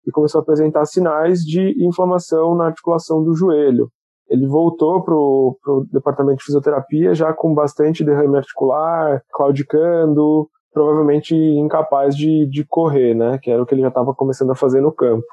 e 0.06 0.12
começou 0.12 0.40
a 0.40 0.42
apresentar 0.42 0.86
sinais 0.86 1.40
de 1.40 1.86
inflamação 1.86 2.56
na 2.56 2.66
articulação 2.66 3.24
do 3.24 3.36
joelho. 3.36 3.90
Ele 4.34 4.48
voltou 4.48 5.04
para 5.04 5.14
o 5.14 5.86
departamento 5.92 6.40
de 6.40 6.46
fisioterapia 6.46 7.14
já 7.14 7.32
com 7.32 7.54
bastante 7.54 8.04
derrame 8.04 8.38
articular, 8.38 9.22
claudicando, 9.32 10.50
provavelmente 10.74 11.36
incapaz 11.36 12.18
de, 12.18 12.48
de 12.50 12.66
correr, 12.66 13.14
né? 13.14 13.38
Que 13.38 13.52
era 13.52 13.62
o 13.62 13.66
que 13.66 13.76
ele 13.76 13.84
já 13.84 13.90
estava 13.90 14.12
começando 14.16 14.52
a 14.52 14.56
fazer 14.56 14.82
no 14.82 14.92
campo. 14.92 15.24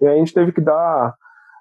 E 0.00 0.06
aí 0.06 0.14
a 0.14 0.18
gente 0.18 0.32
teve 0.32 0.52
que 0.52 0.60
dar 0.62 1.12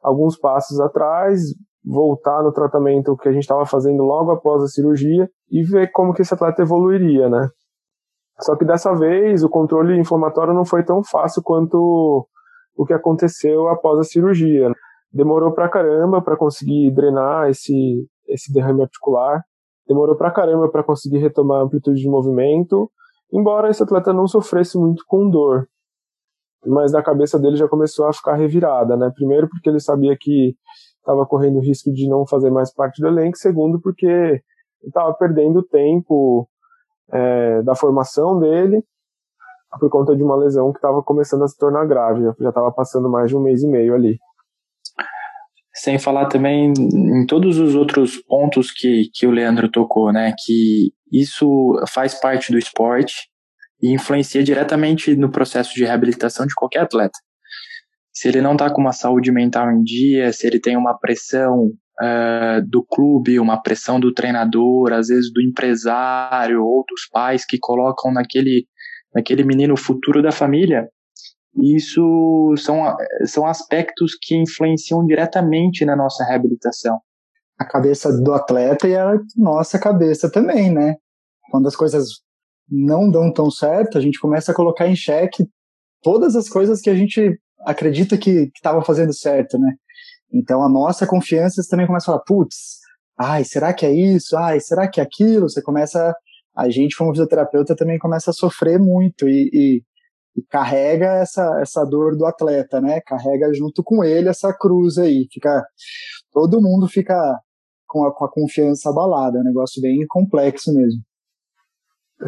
alguns 0.02 0.40
passos 0.40 0.80
atrás, 0.80 1.42
voltar 1.84 2.42
no 2.42 2.54
tratamento 2.54 3.18
que 3.18 3.28
a 3.28 3.34
gente 3.34 3.44
estava 3.44 3.66
fazendo 3.66 4.04
logo 4.04 4.32
após 4.32 4.64
a 4.64 4.68
cirurgia 4.68 5.30
e 5.52 5.64
ver 5.64 5.92
como 5.92 6.14
que 6.14 6.22
esse 6.22 6.34
atleta 6.34 6.62
evoluiria, 6.62 7.28
né? 7.28 7.50
Só 8.40 8.56
que 8.56 8.64
dessa 8.64 8.96
vez 8.96 9.44
o 9.44 9.50
controle 9.50 10.00
inflamatório 10.00 10.54
não 10.54 10.64
foi 10.64 10.82
tão 10.82 11.04
fácil 11.04 11.42
quanto 11.44 12.26
o 12.74 12.86
que 12.86 12.94
aconteceu 12.94 13.68
após 13.68 14.00
a 14.00 14.04
cirurgia. 14.04 14.72
Demorou 15.12 15.54
pra 15.54 15.70
caramba 15.70 16.22
para 16.22 16.38
conseguir 16.38 16.92
drenar 16.92 17.50
esse, 17.50 18.08
esse 18.28 18.52
derrame 18.52 18.84
articular 18.84 19.44
demorou 19.88 20.16
pra 20.16 20.30
caramba 20.30 20.70
para 20.70 20.84
conseguir 20.84 21.18
retomar 21.18 21.62
a 21.62 21.64
amplitude 21.64 22.02
de 22.02 22.10
movimento, 22.10 22.92
embora 23.32 23.70
esse 23.70 23.82
atleta 23.82 24.12
não 24.12 24.28
sofresse 24.28 24.78
muito 24.78 25.04
com 25.08 25.30
dor. 25.30 25.68
Mas 26.66 26.94
a 26.94 27.02
cabeça 27.02 27.40
dele 27.40 27.56
já 27.56 27.68
começou 27.68 28.06
a 28.08 28.14
ficar 28.14 28.36
revirada, 28.36 28.98
né? 28.98 29.10
Primeiro 29.16 29.48
porque 29.48 29.70
ele 29.70 29.80
sabia 29.80 30.16
que 30.20 30.56
estava 30.98 31.26
correndo 31.26 31.62
risco 31.62 31.92
de 31.94 32.10
não 32.10 32.28
fazer 32.28 32.52
mais 32.52 32.74
parte 32.74 33.02
do 33.02 33.08
elenco, 33.08 33.38
segundo 33.38 33.80
porque 33.80 34.42
estava 34.84 35.14
perdendo 35.14 35.64
tempo 35.64 36.48
é, 37.10 37.62
da 37.62 37.76
formação 37.76 38.40
dele 38.40 38.84
por 39.80 39.90
conta 39.90 40.16
de 40.16 40.24
uma 40.24 40.36
lesão 40.36 40.72
que 40.72 40.80
estava 40.80 41.04
começando 41.04 41.44
a 41.44 41.48
se 41.48 41.58
tornar 41.58 41.86
grave, 41.86 42.24
já 42.40 42.50
estava 42.50 42.72
passando 42.72 43.10
mais 43.10 43.30
de 43.30 43.38
um 43.38 43.42
mês 43.42 43.62
e 43.62 43.68
meio 43.68 43.94
ali. 43.94 44.18
Sem 45.78 46.00
falar 46.00 46.26
também 46.26 46.74
em 46.76 47.26
todos 47.26 47.60
os 47.60 47.76
outros 47.76 48.18
pontos 48.18 48.72
que, 48.72 49.10
que 49.14 49.28
o 49.28 49.32
Leandro 49.32 49.70
tocou, 49.70 50.12
né? 50.12 50.34
Que 50.44 50.92
isso 51.12 51.48
faz 51.88 52.16
parte 52.16 52.52
do 52.52 52.58
esporte 52.58 53.30
e 53.82 53.94
influencia 53.94 54.44
diretamente 54.44 55.16
no 55.16 55.32
processo 55.32 55.74
de 55.76 55.86
reabilitação 55.86 56.46
de 56.46 56.56
qualquer 56.56 56.82
atleta. 56.82 57.18
Se 58.12 58.28
ele 58.28 58.42
não 58.42 58.54
está 58.54 58.72
com 58.72 58.82
uma 58.82 58.92
saúde 58.92 59.32
mental 59.32 59.72
em 59.72 59.84
dia, 59.84 60.34
se 60.34 60.48
ele 60.48 60.60
tem 60.60 60.76
uma 60.76 60.98
pressão 60.98 61.72
uh, 62.02 62.68
do 62.68 62.84
clube, 62.84 63.40
uma 63.40 63.62
pressão 63.62 64.00
do 64.00 64.12
treinador, 64.12 64.92
às 64.92 65.08
vezes 65.08 65.32
do 65.32 65.42
empresário 65.42 66.64
ou 66.64 66.84
dos 66.90 67.08
pais 67.12 67.46
que 67.46 67.60
colocam 67.60 68.12
naquele, 68.12 68.66
naquele 69.14 69.44
menino 69.44 69.76
o 69.76 69.78
futuro 69.78 70.24
da 70.24 70.32
família, 70.32 70.88
isso 71.58 72.54
são, 72.58 72.96
são 73.26 73.46
aspectos 73.46 74.16
que 74.22 74.36
influenciam 74.36 75.06
diretamente 75.06 75.86
na 75.86 75.96
nossa 75.96 76.24
reabilitação. 76.24 77.00
A 77.58 77.66
cabeça 77.66 78.12
do 78.22 78.34
atleta 78.34 78.88
e 78.88 78.96
a 78.96 79.18
nossa 79.36 79.80
cabeça 79.80 80.32
também, 80.32 80.72
né? 80.72 80.96
Quando 81.50 81.68
as 81.68 81.76
coisas 81.76 82.22
não 82.70 83.10
dão 83.10 83.32
tão 83.32 83.50
certo, 83.50 83.98
a 83.98 84.02
gente 84.02 84.20
começa 84.20 84.52
a 84.52 84.56
colocar 84.56 84.88
em 84.88 84.96
xeque 84.96 85.48
todas 86.04 86.36
as 86.36 86.48
coisas 86.48 86.80
que 86.82 86.90
a 86.90 86.96
gente 86.96 87.40
acredita 87.62 88.18
que 88.18 88.52
estava 88.56 88.84
fazendo 88.84 89.14
certo, 89.14 89.58
né? 89.58 89.74
Então 90.32 90.62
a 90.62 90.70
nossa 90.70 91.08
confiança 91.08 91.62
também 91.70 91.88
começa 91.88 92.12
a 92.12 92.14
falar, 92.14 92.24
putz, 92.26 92.80
ai, 93.18 93.44
será 93.44 93.74
que 93.74 93.86
é 93.86 93.92
isso? 93.92 94.38
Ai, 94.38 94.60
será 94.60 94.88
que 94.88 95.00
é 95.00 95.04
aquilo? 95.04 95.50
Você 95.50 95.62
começa, 95.62 96.14
a 96.56 96.70
gente 96.70 96.96
como 96.96 97.12
fisioterapeuta 97.12 97.76
também 97.76 97.98
começa 97.98 98.30
a 98.30 98.34
sofrer 98.34 98.78
muito 98.78 99.28
e, 99.28 99.50
e 99.54 99.84
e 100.38 100.44
carrega 100.50 101.16
essa, 101.16 101.60
essa 101.60 101.84
dor 101.84 102.16
do 102.16 102.26
atleta, 102.26 102.80
né? 102.80 103.02
Carrega 103.02 103.52
junto 103.54 103.84
com 103.84 104.04
ele 104.04 104.30
essa 104.30 104.54
cruz 104.54 104.98
aí. 105.00 105.28
Fica, 105.32 105.66
todo 106.32 106.62
mundo 106.62 106.88
fica 106.88 107.16
com 107.88 108.06
a, 108.06 108.14
com 108.14 108.26
a 108.26 108.32
confiança 108.32 108.90
abalada. 108.90 109.40
É 109.40 109.42
um 109.42 109.46
negócio 109.46 109.82
bem 109.82 110.06
complexo 110.08 110.72
mesmo. 110.74 111.02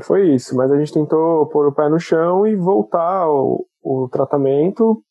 Foi 0.03 0.33
isso, 0.33 0.55
mas 0.55 0.71
a 0.71 0.77
gente 0.77 0.93
tentou 0.93 1.47
pôr 1.49 1.67
o 1.67 1.73
pé 1.73 1.89
no 1.89 1.99
chão 1.99 2.45
e 2.45 2.55
voltar 2.55 3.23
ao, 3.23 3.65
o 3.81 4.07
tratamento 4.11 5.03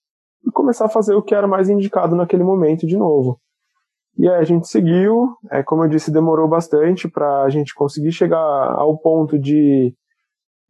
e 0.47 0.51
começar 0.53 0.87
a 0.87 0.91
fazer 0.91 1.15
o 1.15 1.23
que 1.23 1.35
era 1.35 1.49
mais 1.49 1.69
indicado 1.69 2.15
naquele 2.15 2.45
momento 2.45 2.87
de 2.87 2.97
novo. 2.97 3.41
E 4.17 4.29
aí 4.29 4.37
a 4.37 4.45
gente 4.45 4.67
seguiu, 4.69 5.29
é, 5.51 5.63
como 5.63 5.85
eu 5.85 5.89
disse, 5.89 6.13
demorou 6.13 6.49
bastante 6.49 7.09
para 7.09 7.43
a 7.43 7.51
gente 7.51 7.75
conseguir 7.75 8.13
chegar 8.13 8.39
ao 8.39 8.99
ponto 8.99 9.39
de 9.39 9.95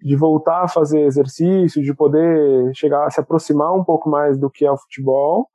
de 0.00 0.17
voltar 0.17 0.62
a 0.62 0.69
fazer 0.69 1.00
exercício, 1.00 1.83
de 1.83 1.95
poder 1.95 2.71
chegar 2.75 3.07
a 3.07 3.11
se 3.11 3.21
aproximar 3.21 3.75
um 3.75 3.85
pouco 3.85 4.09
mais 4.09 4.38
do 4.38 4.50
que 4.50 4.64
é 4.64 4.71
o 4.71 4.76
futebol, 4.76 5.49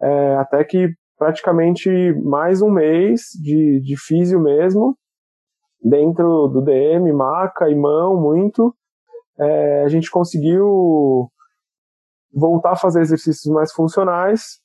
é, 0.00 0.36
até 0.36 0.64
que 0.64 0.88
praticamente 1.18 1.90
mais 2.22 2.60
um 2.62 2.70
mês 2.70 3.22
de, 3.40 3.80
de 3.80 3.96
físio 3.96 4.40
mesmo, 4.40 4.96
dentro 5.82 6.48
do 6.48 6.62
DM, 6.62 7.12
maca 7.12 7.68
e 7.68 7.74
mão, 7.74 8.20
muito, 8.20 8.74
é, 9.38 9.82
a 9.82 9.88
gente 9.88 10.10
conseguiu 10.10 11.30
voltar 12.32 12.72
a 12.72 12.76
fazer 12.76 13.00
exercícios 13.00 13.52
mais 13.52 13.72
funcionais. 13.72 14.60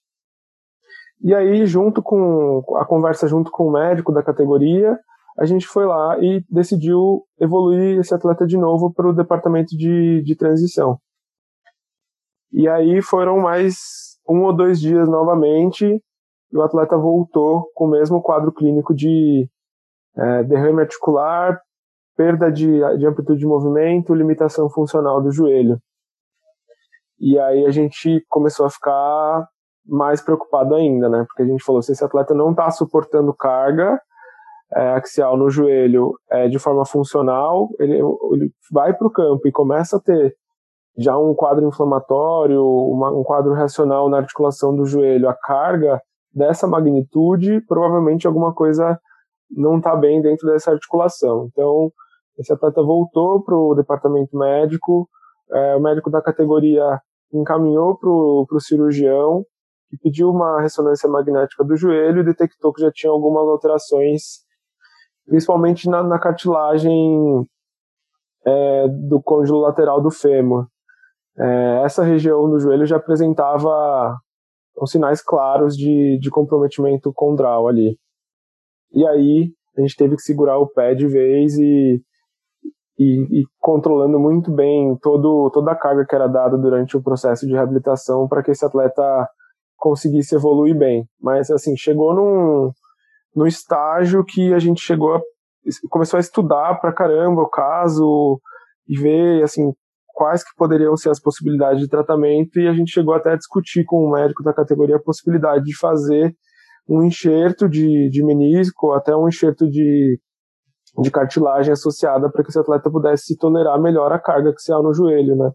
E 1.22 1.36
aí, 1.36 1.66
junto 1.66 2.02
com 2.02 2.64
a 2.78 2.86
conversa 2.86 3.28
junto 3.28 3.52
com 3.52 3.68
o 3.68 3.72
médico 3.72 4.14
da 4.14 4.24
categoria, 4.24 4.98
a 5.40 5.46
gente 5.46 5.66
foi 5.66 5.86
lá 5.86 6.20
e 6.20 6.44
decidiu 6.50 7.24
evoluir 7.40 7.98
esse 7.98 8.14
atleta 8.14 8.46
de 8.46 8.58
novo 8.58 8.94
para 8.94 9.08
o 9.08 9.14
departamento 9.14 9.70
de, 9.78 10.22
de 10.22 10.36
transição. 10.36 11.00
E 12.52 12.68
aí 12.68 13.02
foram 13.02 13.40
mais 13.40 13.78
um 14.28 14.44
ou 14.44 14.54
dois 14.54 14.82
dias 14.82 15.08
novamente 15.08 15.86
e 16.52 16.58
o 16.58 16.62
atleta 16.62 16.98
voltou 16.98 17.72
com 17.74 17.86
o 17.86 17.90
mesmo 17.90 18.22
quadro 18.22 18.52
clínico 18.52 18.94
de 18.94 19.50
é, 20.18 20.44
derrame 20.44 20.82
articular, 20.82 21.58
perda 22.18 22.52
de, 22.52 22.68
de 22.98 23.06
amplitude 23.06 23.40
de 23.40 23.48
movimento, 23.48 24.14
limitação 24.14 24.70
funcional 24.70 25.22
do 25.22 25.32
joelho. 25.32 25.80
E 27.18 27.40
aí 27.40 27.66
a 27.66 27.72
gente 27.72 28.26
começou 28.28 28.66
a 28.66 28.70
ficar 28.70 29.48
mais 29.86 30.22
preocupado 30.22 30.76
ainda, 30.76 31.08
né? 31.08 31.24
Porque 31.28 31.44
a 31.44 31.46
gente 31.46 31.64
falou, 31.64 31.82
se 31.82 31.94
esse 31.94 32.04
atleta 32.04 32.34
não 32.34 32.52
está 32.52 32.70
suportando 32.72 33.34
carga 33.34 34.02
é, 34.74 34.90
axial 34.94 35.38
no 35.38 35.50
joelho 35.50 36.14
é, 36.30 36.48
de 36.48 36.60
forma 36.60 36.86
funcional, 36.86 37.70
ele, 37.80 37.96
ele 37.96 38.52
vai 38.72 38.94
para 38.94 39.08
o 39.08 39.12
campo 39.12 39.48
e 39.48 39.52
começa 39.52 39.98
a 39.98 40.00
ter 40.00 40.36
já 40.98 41.18
um 41.18 41.34
quadro 41.34 41.68
inflamatório, 41.68 42.62
uma, 42.62 43.12
um 43.12 43.24
quadro 43.24 43.54
reacional 43.54 44.10
na 44.10 44.18
articulação 44.18 44.76
do 44.76 44.86
joelho, 44.86 45.30
a 45.30 45.34
carga 45.34 46.02
dessa 46.34 46.68
magnitude, 46.68 47.62
provavelmente 47.68 48.28
alguma 48.28 48.54
coisa 48.54 49.00
não 49.50 49.78
está 49.78 49.96
bem 49.96 50.22
dentro 50.22 50.48
dessa 50.48 50.72
articulação. 50.72 51.48
Então, 51.52 51.92
esse 52.38 52.54
atleta 52.54 52.84
voltou 52.84 53.44
para 53.44 53.56
o 53.56 53.74
departamento 53.76 54.38
médico, 54.38 55.10
é, 55.52 55.76
o 55.76 55.82
médico 55.82 56.10
da 56.12 56.22
categoria 56.22 57.00
encaminhou 57.34 57.98
para 57.98 58.10
o 58.10 58.60
cirurgião, 58.60 59.44
que 59.90 59.98
pediu 59.98 60.30
uma 60.30 60.62
ressonância 60.62 61.10
magnética 61.10 61.64
do 61.64 61.76
joelho 61.76 62.22
e 62.22 62.26
detectou 62.26 62.72
que 62.72 62.82
já 62.82 62.92
tinha 62.92 63.12
algumas 63.12 63.48
alterações, 63.48 64.44
principalmente 65.30 65.88
na, 65.88 66.04
na 66.04 66.20
cartilagem 66.20 67.48
é, 68.46 68.88
do 68.88 69.22
côndilo 69.22 69.60
lateral 69.60 70.02
do 70.02 70.12
fêmur. 70.12 70.68
É, 71.38 71.84
essa 71.86 72.04
região 72.04 72.50
do 72.50 72.60
joelho 72.60 72.86
já 72.86 72.98
apresentava 72.98 74.18
os 74.76 74.92
sinais 74.92 75.22
claros 75.22 75.78
de, 75.78 76.18
de 76.20 76.30
comprometimento 76.30 77.14
condral 77.14 77.68
ali. 77.68 77.98
E 78.92 79.06
aí 79.06 79.52
a 79.78 79.82
gente 79.82 79.96
teve 79.96 80.16
que 80.16 80.22
segurar 80.22 80.58
o 80.58 80.68
pé 80.68 80.96
de 80.96 81.08
vez 81.08 81.58
e, 81.58 82.02
e, 82.98 83.40
e 83.40 83.44
controlando 83.60 84.20
muito 84.20 84.52
bem 84.52 84.98
todo, 85.02 85.52
toda 85.54 85.72
a 85.72 85.76
carga 85.76 86.06
que 86.06 86.16
era 86.16 86.28
dada 86.28 86.58
durante 86.58 86.98
o 86.98 87.04
processo 87.04 87.46
de 87.46 87.54
reabilitação 87.54 88.28
para 88.28 88.42
que 88.42 88.52
esse 88.52 88.66
atleta 88.66 89.28
conseguisse 89.78 90.36
evoluir 90.36 90.76
bem. 90.76 91.06
Mas 91.22 91.52
assim, 91.52 91.78
chegou 91.78 92.16
num, 92.16 92.72
num 93.36 93.46
estágio 93.46 94.24
que 94.26 94.54
a 94.54 94.60
gente 94.60 94.82
chegou 94.82 95.16
a, 95.16 95.22
começou 95.90 96.18
a 96.18 96.22
estudar 96.22 96.80
pra 96.80 96.94
caramba 96.94 97.42
o 97.42 97.50
caso 97.50 98.40
e 98.88 99.00
ver 99.00 99.44
assim 99.44 99.74
quais 100.08 100.44
que 100.44 100.56
poderiam 100.58 100.98
ser 100.98 101.10
as 101.10 101.20
possibilidades 101.20 101.82
de 101.82 101.88
tratamento 101.88 102.60
e 102.60 102.68
a 102.68 102.74
gente 102.74 102.92
chegou 102.92 103.14
até 103.14 103.32
a 103.32 103.38
discutir 103.38 103.86
com 103.86 104.04
o 104.04 104.12
médico 104.12 104.44
da 104.44 104.54
categoria 104.54 104.98
a 104.98 105.02
possibilidade 105.02 105.64
de 105.64 105.78
fazer 105.78 106.36
um 106.90 107.04
enxerto 107.04 107.70
de, 107.70 108.10
de 108.10 108.24
menisco, 108.24 108.92
até 108.92 109.16
um 109.16 109.28
enxerto 109.28 109.70
de, 109.70 110.20
de 111.02 111.12
cartilagem 111.12 111.72
associada 111.72 112.30
para 112.30 112.44
que 112.44 112.50
esse 112.50 112.60
atleta 112.60 112.90
pudesse 112.90 113.38
tolerar 113.38 113.80
melhor 113.80 114.12
a 114.12 114.20
carga 114.20 114.50
axial 114.50 114.82
no 114.82 114.94
joelho, 114.94 115.36
né? 115.36 115.52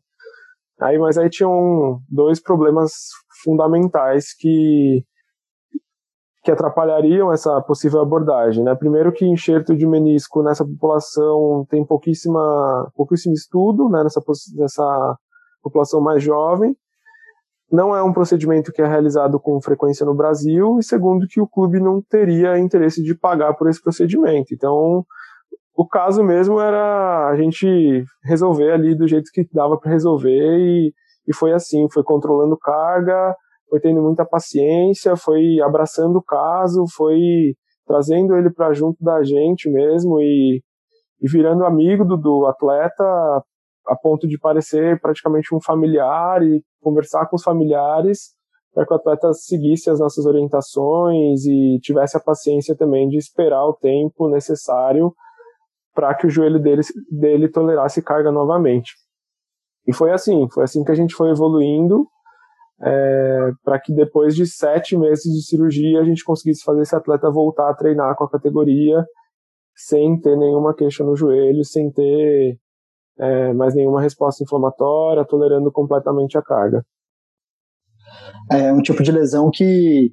Aí, 0.81 0.99
mas 0.99 1.19
aí 1.19 1.29
tinham 1.29 2.01
dois 2.09 2.41
problemas 2.41 2.93
fundamentais 3.43 4.35
que 4.37 5.05
que 6.45 6.51
atrapalhariam 6.51 7.33
essa 7.33 7.59
possível 7.63 8.03
abordagem. 8.03 8.63
Né? 8.63 8.75
Primeiro 8.75 9.11
que 9.11 9.25
enxerto 9.25 9.75
de 9.75 9.87
menisco 9.87 10.43
nessa 10.43 10.63
população 10.63 11.67
tem 11.71 11.85
pouquíssima, 11.85 12.91
pouquíssimo 12.95 13.33
estudo 13.33 13.89
né, 13.89 14.03
nessa, 14.03 14.21
nessa 14.55 15.17
população 15.63 16.03
mais 16.03 16.23
jovem. 16.23 16.77
Não 17.73 17.97
é 17.97 18.03
um 18.03 18.13
procedimento 18.13 18.73
que 18.73 18.83
é 18.83 18.87
realizado 18.87 19.41
com 19.41 19.61
frequência 19.61 20.05
no 20.05 20.15
Brasil. 20.15 20.79
E 20.79 20.85
segundo 20.85 21.27
que 21.27 21.41
o 21.41 21.49
clube 21.49 21.81
não 21.81 22.03
teria 22.03 22.59
interesse 22.59 23.03
de 23.03 23.15
pagar 23.15 23.55
por 23.55 23.67
esse 23.71 23.83
procedimento. 23.83 24.53
Então, 24.53 25.03
o 25.75 25.89
caso 25.89 26.23
mesmo 26.23 26.61
era 26.61 27.27
a 27.27 27.37
gente 27.37 28.05
resolver 28.23 28.71
ali 28.71 28.95
do 28.95 29.09
jeito 29.09 29.31
que 29.33 29.49
dava 29.51 29.79
para 29.79 29.91
resolver 29.91 30.59
e, 30.59 30.93
e 31.27 31.35
foi 31.35 31.55
assim, 31.55 31.89
foi 31.91 32.05
controlando 32.05 32.59
carga, 32.59 33.35
foi 33.69 33.81
tendo 33.81 34.03
muita 34.03 34.25
paciência, 34.25 35.17
foi 35.17 35.61
abraçando 35.61 36.17
o 36.17 36.23
caso, 36.23 36.85
foi 36.95 37.55
trazendo 37.87 38.37
ele 38.37 38.51
para 38.51 38.73
junto 38.73 39.03
da 39.03 39.23
gente 39.23 39.69
mesmo 39.71 40.21
e, 40.21 40.63
e 41.21 41.29
virando 41.29 41.65
amigo 41.65 42.05
do, 42.05 42.17
do 42.17 42.47
atleta 42.47 43.05
a 43.87 43.97
ponto 43.97 44.27
de 44.27 44.39
parecer 44.39 44.99
praticamente 45.01 45.55
um 45.55 45.61
familiar 45.61 46.43
e 46.43 46.63
conversar 46.81 47.27
com 47.27 47.37
os 47.37 47.43
familiares 47.43 48.33
para 48.73 48.87
que 48.87 48.93
o 48.93 48.97
atleta 48.97 49.33
seguisse 49.33 49.89
as 49.89 50.01
nossas 50.01 50.27
orientações 50.27 51.45
e 51.47 51.79
tivesse 51.81 52.17
a 52.17 52.21
paciência 52.21 52.77
também 52.77 53.09
de 53.09 53.17
esperar 53.17 53.65
o 53.65 53.75
tempo 53.75 54.29
necessário 54.29 55.13
para 55.95 56.13
que 56.15 56.27
o 56.27 56.31
joelho 56.31 56.61
dele, 56.61 56.83
dele 57.09 57.49
tolerasse 57.49 58.03
carga 58.03 58.33
novamente. 58.33 58.93
E 59.87 59.95
foi 59.95 60.13
assim, 60.13 60.49
foi 60.53 60.65
assim 60.65 60.83
que 60.83 60.91
a 60.91 60.95
gente 60.95 61.15
foi 61.15 61.31
evoluindo 61.31 62.07
é, 62.85 63.51
para 63.65 63.81
que 63.81 63.95
depois 63.95 64.35
de 64.35 64.47
sete 64.47 64.97
meses 64.97 65.25
de 65.33 65.43
cirurgia 65.43 66.01
a 66.01 66.05
gente 66.05 66.23
conseguisse 66.23 66.63
fazer 66.63 66.83
esse 66.83 66.95
atleta 66.95 67.31
voltar 67.31 67.71
a 67.71 67.75
treinar 67.75 68.15
com 68.15 68.25
a 68.25 68.31
categoria 68.31 69.05
sem 69.75 70.21
ter 70.21 70.37
nenhuma 70.37 70.75
queixa 70.75 71.03
no 71.03 71.17
joelho, 71.17 71.65
sem 71.65 71.91
ter 71.91 72.59
é, 73.19 73.53
mais 73.55 73.75
nenhuma 73.75 74.03
resposta 74.03 74.45
inflamatória, 74.45 75.25
tolerando 75.25 75.73
completamente 75.73 76.37
a 76.37 76.43
carga. 76.43 76.85
É 78.53 78.73
um 78.73 78.83
tipo 78.83 79.03
de 79.03 79.11
lesão 79.11 79.51
que, 79.53 80.13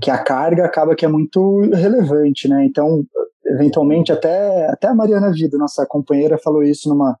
que 0.00 0.10
a 0.10 0.22
carga 0.22 0.64
acaba 0.64 0.94
que 0.94 1.04
é 1.04 1.08
muito 1.08 1.60
relevante, 1.72 2.48
né? 2.48 2.64
Então, 2.64 3.02
eventualmente, 3.46 4.12
até, 4.12 4.68
até 4.68 4.88
a 4.88 4.94
Mariana 4.94 5.32
Vida, 5.32 5.56
nossa 5.56 5.86
companheira, 5.88 6.38
falou 6.38 6.62
isso 6.62 6.88
numa, 6.88 7.18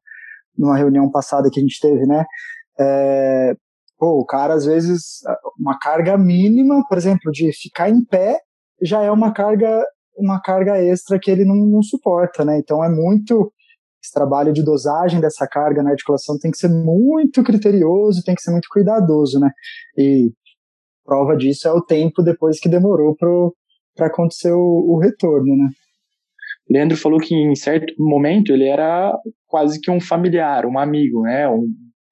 numa 0.56 0.76
reunião 0.76 1.10
passada 1.10 1.48
que 1.50 1.58
a 1.58 1.62
gente 1.62 1.80
teve, 1.80 2.06
né? 2.06 2.24
É, 2.78 3.56
Pô, 3.98 4.20
o 4.20 4.24
cara, 4.24 4.54
às 4.54 4.64
vezes, 4.64 5.20
uma 5.58 5.78
carga 5.78 6.16
mínima, 6.16 6.84
por 6.88 6.96
exemplo, 6.96 7.32
de 7.32 7.52
ficar 7.52 7.90
em 7.90 8.04
pé, 8.04 8.38
já 8.80 9.02
é 9.02 9.10
uma 9.10 9.32
carga, 9.32 9.84
uma 10.16 10.40
carga 10.40 10.78
extra 10.78 11.18
que 11.18 11.30
ele 11.30 11.44
não, 11.44 11.56
não 11.56 11.82
suporta, 11.82 12.44
né? 12.44 12.58
Então 12.58 12.82
é 12.82 12.88
muito. 12.88 13.52
Esse 14.00 14.12
trabalho 14.12 14.52
de 14.52 14.62
dosagem 14.62 15.20
dessa 15.20 15.46
carga 15.48 15.82
na 15.82 15.90
articulação 15.90 16.38
tem 16.38 16.52
que 16.52 16.56
ser 16.58 16.68
muito 16.68 17.42
criterioso, 17.42 18.22
tem 18.24 18.34
que 18.36 18.40
ser 18.40 18.52
muito 18.52 18.68
cuidadoso, 18.70 19.40
né? 19.40 19.50
E 19.96 20.30
prova 21.04 21.36
disso 21.36 21.66
é 21.66 21.72
o 21.72 21.82
tempo 21.82 22.22
depois 22.22 22.60
que 22.60 22.68
demorou 22.68 23.16
para 23.96 24.06
acontecer 24.06 24.52
o, 24.52 24.94
o 24.94 24.98
retorno, 25.00 25.56
né? 25.56 25.68
Leandro 26.70 26.96
falou 26.96 27.18
que 27.18 27.34
em 27.34 27.54
certo 27.54 27.92
momento 27.98 28.52
ele 28.52 28.68
era 28.68 29.12
quase 29.46 29.80
que 29.80 29.90
um 29.90 30.00
familiar, 30.00 30.66
um 30.66 30.78
amigo, 30.78 31.22
né, 31.22 31.48
um 31.48 31.66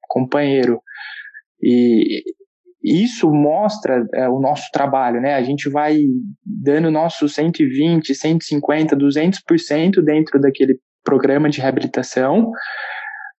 companheiro. 0.09 0.81
E 1.63 2.23
isso 2.87 3.29
mostra 3.33 4.07
é, 4.15 4.29
o 4.29 4.39
nosso 4.39 4.71
trabalho, 4.73 5.21
né? 5.21 5.35
A 5.35 5.43
gente 5.43 5.69
vai 5.69 5.99
dando 6.45 6.91
nosso 6.91 7.29
120, 7.29 8.15
150, 8.15 8.97
200% 8.97 10.03
dentro 10.05 10.41
daquele 10.41 10.79
programa 11.03 11.49
de 11.49 11.61
reabilitação, 11.61 12.51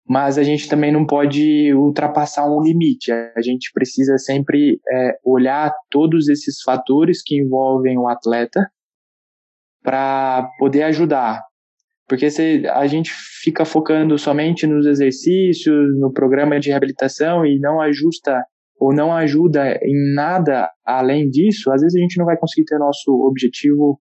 mas 0.06 0.38
a 0.38 0.44
gente 0.44 0.68
também 0.68 0.92
não 0.92 1.06
pode 1.06 1.74
ultrapassar 1.74 2.46
um 2.46 2.62
limite. 2.62 3.12
A 3.12 3.42
gente 3.42 3.72
precisa 3.74 4.18
sempre 4.18 4.80
é, 4.90 5.18
olhar 5.24 5.72
todos 5.90 6.28
esses 6.28 6.62
fatores 6.62 7.22
que 7.24 7.38
envolvem 7.38 7.98
o 7.98 8.08
atleta 8.08 8.70
para 9.84 10.50
poder 10.60 10.84
ajudar. 10.84 11.42
Porque 12.08 12.30
se 12.32 12.66
a 12.68 12.88
gente 12.88 13.12
fica 13.44 13.66
focando 13.66 14.18
somente 14.18 14.66
nos 14.66 14.86
exercícios, 14.86 16.00
no 16.00 16.12
programa 16.12 16.60
de 16.60 16.70
reabilitação 16.70 17.46
e 17.46 17.60
não 17.60 17.82
ajusta 17.82 18.44
ou 18.80 18.94
não 18.94 19.12
ajuda 19.12 19.78
em 19.82 20.16
nada 20.16 20.70
além 20.86 21.30
disso, 21.30 21.72
às 21.72 21.82
vezes 21.82 21.98
a 21.98 22.02
gente 22.02 22.18
não 22.18 22.26
vai 22.26 22.38
conseguir 22.38 22.66
ter 22.66 22.78
nosso 22.78 23.12
objetivo 23.28 24.00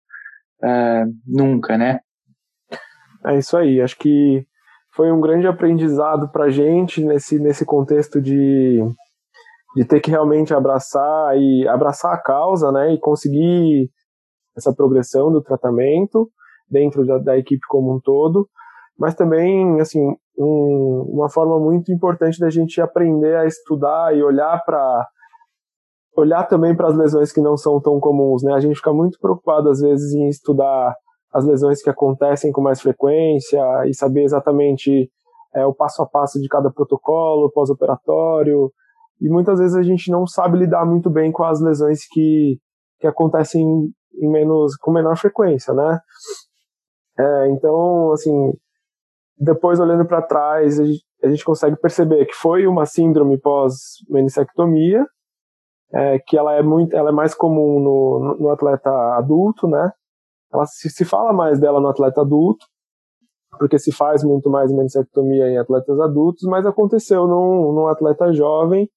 uh, 0.64 1.06
nunca, 1.26 1.78
né? 1.78 2.00
É 3.26 3.38
isso 3.38 3.58
aí. 3.58 3.82
Acho 3.82 3.98
que 3.98 4.46
foi 4.94 5.12
um 5.12 5.20
grande 5.20 5.48
aprendizado 5.48 6.30
para 6.32 6.46
a 6.46 6.50
gente 6.50 7.04
nesse, 7.04 7.40
nesse 7.40 7.66
contexto 7.66 8.22
de, 8.22 8.82
de 9.76 9.86
ter 9.86 10.00
que 10.00 10.12
realmente 10.12 10.54
abraçar 10.54 11.36
e 11.38 11.68
abraçar 11.68 12.14
a 12.14 12.22
causa, 12.22 12.72
né? 12.72 12.94
E 12.94 13.00
conseguir 13.00 13.90
essa 14.56 14.74
progressão 14.74 15.32
do 15.32 15.42
tratamento 15.42 16.30
dentro 16.70 17.06
da, 17.06 17.18
da 17.18 17.38
equipe 17.38 17.62
como 17.68 17.96
um 17.96 18.00
todo, 18.00 18.48
mas 18.98 19.14
também, 19.14 19.80
assim, 19.80 20.16
um, 20.38 21.12
uma 21.14 21.30
forma 21.30 21.60
muito 21.60 21.92
importante 21.92 22.40
da 22.40 22.50
gente 22.50 22.80
aprender 22.82 23.36
a 23.36 23.46
estudar 23.46 24.16
e 24.16 24.24
olhar 24.24 24.62
para 24.66 25.08
olhar 26.18 26.44
também 26.46 26.76
para 26.76 26.88
as 26.88 26.96
lesões 26.96 27.32
que 27.32 27.42
não 27.42 27.58
são 27.58 27.82
tão 27.82 28.00
comuns, 28.00 28.42
né? 28.42 28.54
A 28.54 28.60
gente 28.60 28.78
fica 28.78 28.94
muito 28.94 29.20
preocupado 29.20 29.70
às 29.70 29.82
vezes 29.82 30.14
em 30.14 30.30
estudar 30.30 30.96
as 31.34 31.46
lesões 31.46 31.82
que 31.82 31.90
acontecem 31.90 32.52
com 32.54 32.62
mais 32.62 32.82
frequência 32.82 33.60
e 33.86 33.94
saber 33.94 34.24
exatamente 34.24 35.12
é, 35.54 35.66
o 35.66 35.74
passo 35.74 36.02
a 36.02 36.06
passo 36.06 36.40
de 36.40 36.48
cada 36.48 36.72
protocolo 36.72 37.52
pós-operatório. 37.52 38.72
E 39.20 39.30
muitas 39.30 39.60
vezes 39.60 39.76
a 39.76 39.84
gente 39.84 40.10
não 40.10 40.26
sabe 40.26 40.58
lidar 40.58 40.86
muito 40.86 41.10
bem 41.10 41.32
com 41.32 41.44
as 41.44 41.60
lesões 41.62 42.08
que, 42.10 42.58
que 43.00 43.08
acontecem 43.08 43.62
em 44.18 44.32
menos, 44.32 44.78
com 44.78 44.92
menor 44.92 45.18
frequência, 45.18 45.74
né? 45.74 46.00
É, 47.18 47.50
então, 47.50 48.12
assim, 48.12 48.54
depois 49.38 49.80
olhando 49.80 50.06
para 50.06 50.22
trás, 50.22 50.80
a 50.80 50.86
gente, 50.86 51.04
a 51.24 51.30
gente, 51.30 51.46
consegue 51.46 51.76
perceber 51.78 52.26
que 52.26 52.34
foi 52.34 52.68
uma 52.68 52.86
síndrome 52.86 53.38
pós-menissectomia, 53.40 55.06
é, 55.94 56.20
que 56.20 56.38
ela 56.38 56.54
é 56.54 56.62
muito, 56.62 56.96
ela 56.96 57.10
é 57.10 57.14
mais 57.14 57.34
comum 57.34 57.80
no, 57.80 58.38
no 58.40 58.50
atleta 58.50 58.90
adulto, 59.16 59.68
né? 59.68 59.92
Ela 60.54 60.66
se, 60.66 60.90
se 60.90 61.06
fala 61.06 61.34
mais 61.34 61.60
dela 61.60 61.80
no 61.80 61.88
atleta 61.88 62.22
adulto, 62.22 62.66
porque 63.58 63.80
se 63.80 63.92
faz 63.92 64.24
muito 64.24 64.50
mais 64.50 64.72
menissectomia 64.72 65.50
em 65.50 65.58
atletas 65.58 66.00
adultos, 66.00 66.44
mas 66.44 66.66
aconteceu 66.66 67.28
num, 67.28 67.72
num 67.74 67.88
atleta 67.88 68.34
jovem 68.34 68.90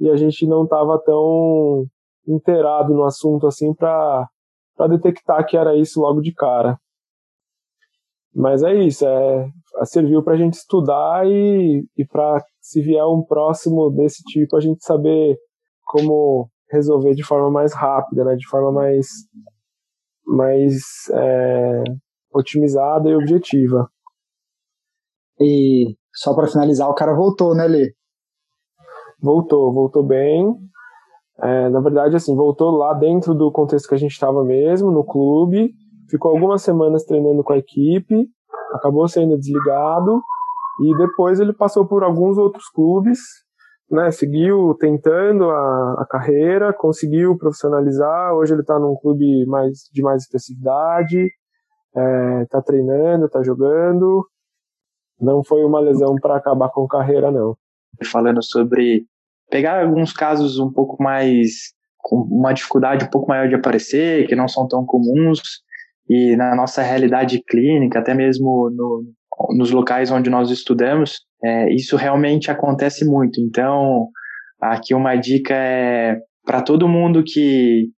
e 0.00 0.08
a 0.08 0.16
gente 0.16 0.46
não 0.46 0.64
estava 0.64 0.98
tão 0.98 1.84
inteirado 2.26 2.94
no 2.94 3.04
assunto 3.04 3.46
assim 3.46 3.74
para 3.74 4.28
detectar 4.88 5.46
que 5.46 5.56
era 5.56 5.76
isso 5.76 6.00
logo 6.00 6.20
de 6.20 6.32
cara. 6.32 6.78
Mas 8.38 8.62
é 8.62 8.72
isso, 8.72 9.04
é, 9.04 9.50
serviu 9.84 10.22
para 10.22 10.34
a 10.34 10.36
gente 10.36 10.54
estudar 10.54 11.26
e, 11.26 11.84
e 11.96 12.06
para 12.06 12.40
se 12.60 12.80
vier 12.80 13.04
um 13.04 13.20
próximo 13.20 13.90
desse 13.90 14.22
tipo 14.22 14.56
a 14.56 14.60
gente 14.60 14.84
saber 14.84 15.36
como 15.84 16.48
resolver 16.70 17.16
de 17.16 17.24
forma 17.24 17.50
mais 17.50 17.74
rápida, 17.74 18.24
né, 18.24 18.36
de 18.36 18.46
forma 18.46 18.70
mais 18.70 19.08
mais 20.24 20.76
é, 21.14 21.82
otimizada 22.32 23.10
e 23.10 23.16
objetiva. 23.16 23.90
E 25.40 25.96
só 26.14 26.32
para 26.32 26.46
finalizar, 26.46 26.88
o 26.88 26.94
cara 26.94 27.16
voltou, 27.16 27.56
né, 27.56 27.66
Lê? 27.66 27.92
Voltou, 29.20 29.72
voltou 29.74 30.04
bem. 30.04 30.54
É, 31.42 31.68
na 31.70 31.80
verdade, 31.80 32.14
assim, 32.14 32.36
voltou 32.36 32.70
lá 32.70 32.94
dentro 32.94 33.34
do 33.34 33.50
contexto 33.50 33.88
que 33.88 33.94
a 33.96 33.98
gente 33.98 34.12
estava 34.12 34.44
mesmo, 34.44 34.92
no 34.92 35.02
clube. 35.02 35.74
Ficou 36.10 36.30
algumas 36.32 36.62
semanas 36.62 37.04
treinando 37.04 37.42
com 37.42 37.52
a 37.52 37.58
equipe, 37.58 38.28
acabou 38.74 39.06
sendo 39.08 39.36
desligado. 39.38 40.22
E 40.80 40.96
depois 40.96 41.40
ele 41.40 41.52
passou 41.52 41.86
por 41.86 42.04
alguns 42.04 42.38
outros 42.38 42.68
clubes, 42.68 43.18
né? 43.90 44.10
Seguiu 44.12 44.76
tentando 44.78 45.50
a, 45.50 46.02
a 46.02 46.06
carreira, 46.08 46.72
conseguiu 46.72 47.36
profissionalizar. 47.36 48.32
Hoje 48.34 48.54
ele 48.54 48.60
está 48.60 48.78
num 48.78 48.94
clube 48.94 49.44
mais, 49.46 49.88
de 49.92 50.02
mais 50.02 50.22
especificidade, 50.22 51.30
está 52.42 52.58
é, 52.58 52.62
treinando, 52.62 53.26
está 53.26 53.42
jogando. 53.42 54.24
Não 55.20 55.42
foi 55.42 55.64
uma 55.64 55.80
lesão 55.80 56.14
para 56.14 56.36
acabar 56.36 56.68
com 56.68 56.86
carreira, 56.86 57.30
não. 57.30 57.56
Falando 58.04 58.42
sobre 58.42 59.04
pegar 59.50 59.82
alguns 59.82 60.12
casos 60.12 60.58
um 60.60 60.72
pouco 60.72 61.02
mais 61.02 61.72
com 61.98 62.16
uma 62.30 62.52
dificuldade 62.52 63.04
um 63.04 63.10
pouco 63.10 63.28
maior 63.28 63.48
de 63.48 63.56
aparecer, 63.56 64.26
que 64.28 64.36
não 64.36 64.46
são 64.46 64.68
tão 64.68 64.86
comuns, 64.86 65.40
e 66.08 66.36
na 66.36 66.54
nossa 66.54 66.82
realidade 66.82 67.42
clínica, 67.46 67.98
até 67.98 68.14
mesmo 68.14 68.70
no, 68.70 69.04
nos 69.56 69.70
locais 69.70 70.10
onde 70.10 70.30
nós 70.30 70.50
estudamos, 70.50 71.20
é, 71.44 71.72
isso 71.72 71.96
realmente 71.96 72.50
acontece 72.50 73.04
muito. 73.04 73.40
Então, 73.40 74.08
aqui 74.60 74.94
uma 74.94 75.14
dica 75.16 75.54
é 75.54 76.18
para 76.44 76.62
todo 76.62 76.88
mundo 76.88 77.22
que 77.24 77.90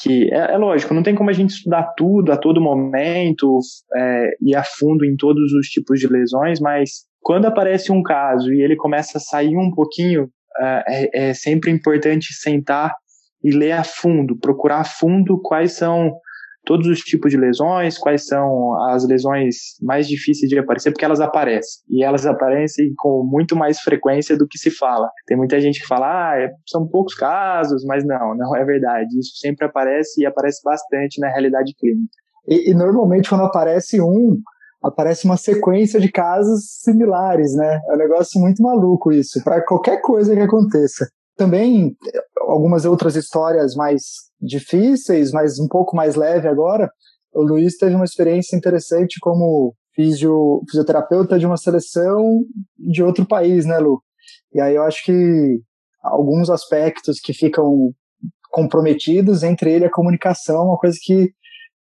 que 0.00 0.32
é, 0.32 0.52
é, 0.52 0.56
lógico, 0.56 0.94
não 0.94 1.02
tem 1.02 1.14
como 1.14 1.28
a 1.28 1.32
gente 1.32 1.50
estudar 1.50 1.92
tudo 1.96 2.30
a 2.30 2.36
todo 2.36 2.60
momento 2.60 3.58
é, 3.96 4.30
e 4.40 4.54
a 4.54 4.62
fundo 4.62 5.04
em 5.04 5.16
todos 5.16 5.52
os 5.52 5.66
tipos 5.66 5.98
de 5.98 6.06
lesões, 6.06 6.60
mas 6.60 7.04
quando 7.20 7.46
aparece 7.46 7.90
um 7.90 8.00
caso 8.00 8.52
e 8.52 8.62
ele 8.62 8.76
começa 8.76 9.18
a 9.18 9.20
sair 9.20 9.56
um 9.56 9.72
pouquinho, 9.72 10.28
é, 10.60 10.84
é, 10.86 11.28
é 11.30 11.34
sempre 11.34 11.70
importante 11.70 12.32
sentar 12.32 12.92
e 13.42 13.50
ler 13.50 13.72
a 13.72 13.84
fundo, 13.84 14.38
procurar 14.38 14.80
a 14.80 14.84
fundo 14.84 15.40
quais 15.40 15.72
são 15.72 16.12
todos 16.68 16.86
os 16.86 16.98
tipos 16.98 17.30
de 17.30 17.38
lesões, 17.38 17.96
quais 17.96 18.26
são 18.26 18.78
as 18.90 19.02
lesões 19.08 19.56
mais 19.80 20.06
difíceis 20.06 20.50
de 20.50 20.58
aparecer, 20.58 20.90
porque 20.90 21.04
elas 21.04 21.18
aparecem. 21.18 21.82
E 21.88 22.04
elas 22.04 22.26
aparecem 22.26 22.92
com 22.98 23.24
muito 23.24 23.56
mais 23.56 23.80
frequência 23.80 24.36
do 24.36 24.46
que 24.46 24.58
se 24.58 24.70
fala. 24.70 25.08
Tem 25.26 25.34
muita 25.34 25.58
gente 25.62 25.80
que 25.80 25.86
fala, 25.86 26.32
ah, 26.32 26.38
é, 26.38 26.50
são 26.68 26.86
poucos 26.86 27.14
casos, 27.14 27.82
mas 27.86 28.04
não, 28.04 28.36
não 28.36 28.54
é 28.54 28.62
verdade. 28.66 29.18
Isso 29.18 29.38
sempre 29.38 29.64
aparece 29.64 30.20
e 30.20 30.26
aparece 30.26 30.60
bastante 30.62 31.18
na 31.22 31.30
realidade 31.30 31.72
clínica. 31.74 32.12
E, 32.46 32.70
e 32.70 32.74
normalmente 32.74 33.30
quando 33.30 33.44
aparece 33.44 33.98
um, 33.98 34.38
aparece 34.84 35.24
uma 35.24 35.38
sequência 35.38 35.98
de 35.98 36.12
casos 36.12 36.82
similares, 36.82 37.56
né? 37.56 37.80
É 37.88 37.94
um 37.94 37.98
negócio 37.98 38.38
muito 38.38 38.62
maluco 38.62 39.10
isso, 39.10 39.42
para 39.42 39.64
qualquer 39.64 40.02
coisa 40.02 40.36
que 40.36 40.42
aconteça. 40.42 41.08
Também 41.34 41.96
algumas 42.36 42.84
outras 42.84 43.16
histórias 43.16 43.74
mais 43.74 44.27
difíceis, 44.40 45.32
mas 45.32 45.58
um 45.58 45.68
pouco 45.68 45.96
mais 45.96 46.14
leve 46.14 46.48
agora. 46.48 46.90
O 47.32 47.42
Luiz 47.42 47.76
teve 47.76 47.94
uma 47.94 48.04
experiência 48.04 48.56
interessante 48.56 49.18
como 49.20 49.74
fisio, 49.94 50.62
fisioterapeuta 50.70 51.38
de 51.38 51.46
uma 51.46 51.56
seleção 51.56 52.44
de 52.78 53.02
outro 53.02 53.26
país, 53.26 53.66
né, 53.66 53.78
Lu? 53.78 54.02
E 54.54 54.60
aí 54.60 54.74
eu 54.74 54.82
acho 54.82 55.04
que 55.04 55.60
alguns 56.02 56.48
aspectos 56.48 57.20
que 57.20 57.32
ficam 57.32 57.92
comprometidos, 58.50 59.42
entre 59.42 59.72
ele 59.72 59.84
a 59.84 59.90
comunicação, 59.90 60.66
uma 60.66 60.78
coisa 60.78 60.96
que 61.00 61.32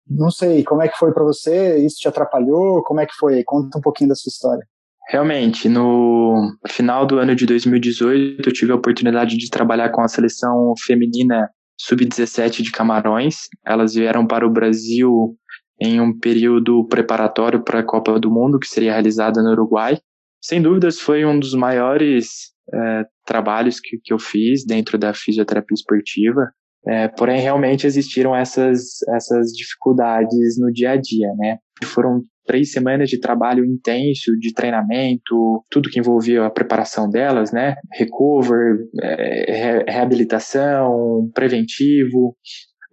não 0.08 0.30
sei, 0.30 0.62
como 0.62 0.82
é 0.82 0.88
que 0.88 0.96
foi 0.96 1.12
para 1.12 1.24
você? 1.24 1.78
Isso 1.78 1.96
te 1.98 2.06
atrapalhou? 2.06 2.82
Como 2.84 3.00
é 3.00 3.06
que 3.06 3.14
foi? 3.14 3.42
Conta 3.44 3.78
um 3.78 3.80
pouquinho 3.80 4.10
da 4.10 4.14
sua 4.14 4.30
história. 4.30 4.64
Realmente, 5.08 5.68
no 5.68 6.56
final 6.68 7.06
do 7.06 7.18
ano 7.18 7.34
de 7.34 7.46
2018, 7.46 8.48
eu 8.48 8.52
tive 8.52 8.72
a 8.72 8.76
oportunidade 8.76 9.36
de 9.36 9.50
trabalhar 9.50 9.90
com 9.90 10.00
a 10.00 10.08
seleção 10.08 10.74
feminina 10.84 11.48
sub-17 11.78 12.62
de 12.62 12.70
Camarões. 12.70 13.48
Elas 13.64 13.94
vieram 13.94 14.26
para 14.26 14.46
o 14.46 14.52
Brasil 14.52 15.36
em 15.80 16.00
um 16.00 16.18
período 16.18 16.86
preparatório 16.88 17.62
para 17.62 17.80
a 17.80 17.84
Copa 17.84 18.18
do 18.18 18.30
Mundo, 18.30 18.58
que 18.58 18.66
seria 18.66 18.92
realizada 18.92 19.42
no 19.42 19.50
Uruguai. 19.50 19.98
Sem 20.42 20.62
dúvidas, 20.62 20.98
foi 20.98 21.24
um 21.24 21.38
dos 21.38 21.54
maiores 21.54 22.52
é, 22.72 23.04
trabalhos 23.24 23.78
que, 23.80 23.98
que 24.02 24.12
eu 24.12 24.18
fiz 24.18 24.64
dentro 24.64 24.98
da 24.98 25.12
fisioterapia 25.12 25.74
esportiva. 25.74 26.50
É, 26.88 27.08
porém, 27.08 27.40
realmente 27.40 27.86
existiram 27.86 28.34
essas, 28.34 29.02
essas 29.14 29.48
dificuldades 29.52 30.58
no 30.58 30.72
dia 30.72 30.92
a 30.92 30.96
dia, 30.96 31.32
né? 31.36 31.58
Foram 31.84 32.22
três 32.46 32.70
semanas 32.70 33.10
de 33.10 33.18
trabalho 33.18 33.64
intenso, 33.64 34.38
de 34.38 34.54
treinamento, 34.54 35.64
tudo 35.68 35.90
que 35.90 35.98
envolvia 35.98 36.46
a 36.46 36.50
preparação 36.50 37.10
delas, 37.10 37.50
né? 37.50 37.74
Recover, 37.92 38.78
é, 39.02 39.84
reabilitação, 39.88 41.28
preventivo. 41.34 42.36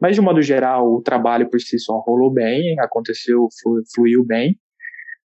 Mas, 0.02 0.16
de 0.16 0.22
modo 0.22 0.42
geral, 0.42 0.92
o 0.92 1.02
trabalho 1.02 1.50
por 1.50 1.60
si 1.62 1.78
só 1.78 2.00
rolou 2.00 2.34
bem, 2.34 2.78
aconteceu, 2.80 3.48
fluiu 3.94 4.26
bem, 4.26 4.58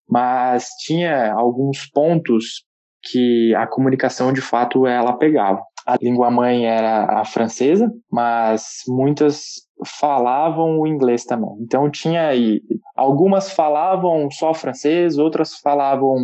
mas 0.09 0.69
tinha 0.85 1.33
alguns 1.33 1.87
pontos 1.91 2.65
que 3.03 3.55
a 3.55 3.67
comunicação, 3.67 4.33
de 4.33 4.41
fato, 4.41 4.87
ela 4.87 5.19
pegava. 5.19 5.63
A 5.87 5.97
língua 6.01 6.31
mãe 6.31 6.67
era 6.67 7.21
a 7.21 7.25
francesa, 7.25 7.93
mas 8.11 8.83
muitas 8.89 9.65
falavam 10.01 10.81
o 10.81 10.87
inglês 10.87 11.25
também. 11.25 11.51
Então 11.61 11.91
tinha 11.91 12.29
aí, 12.29 12.63
algumas 12.97 13.53
falavam 13.53 14.31
só 14.31 14.55
francês, 14.55 15.19
outras 15.19 15.59
falavam 15.59 16.15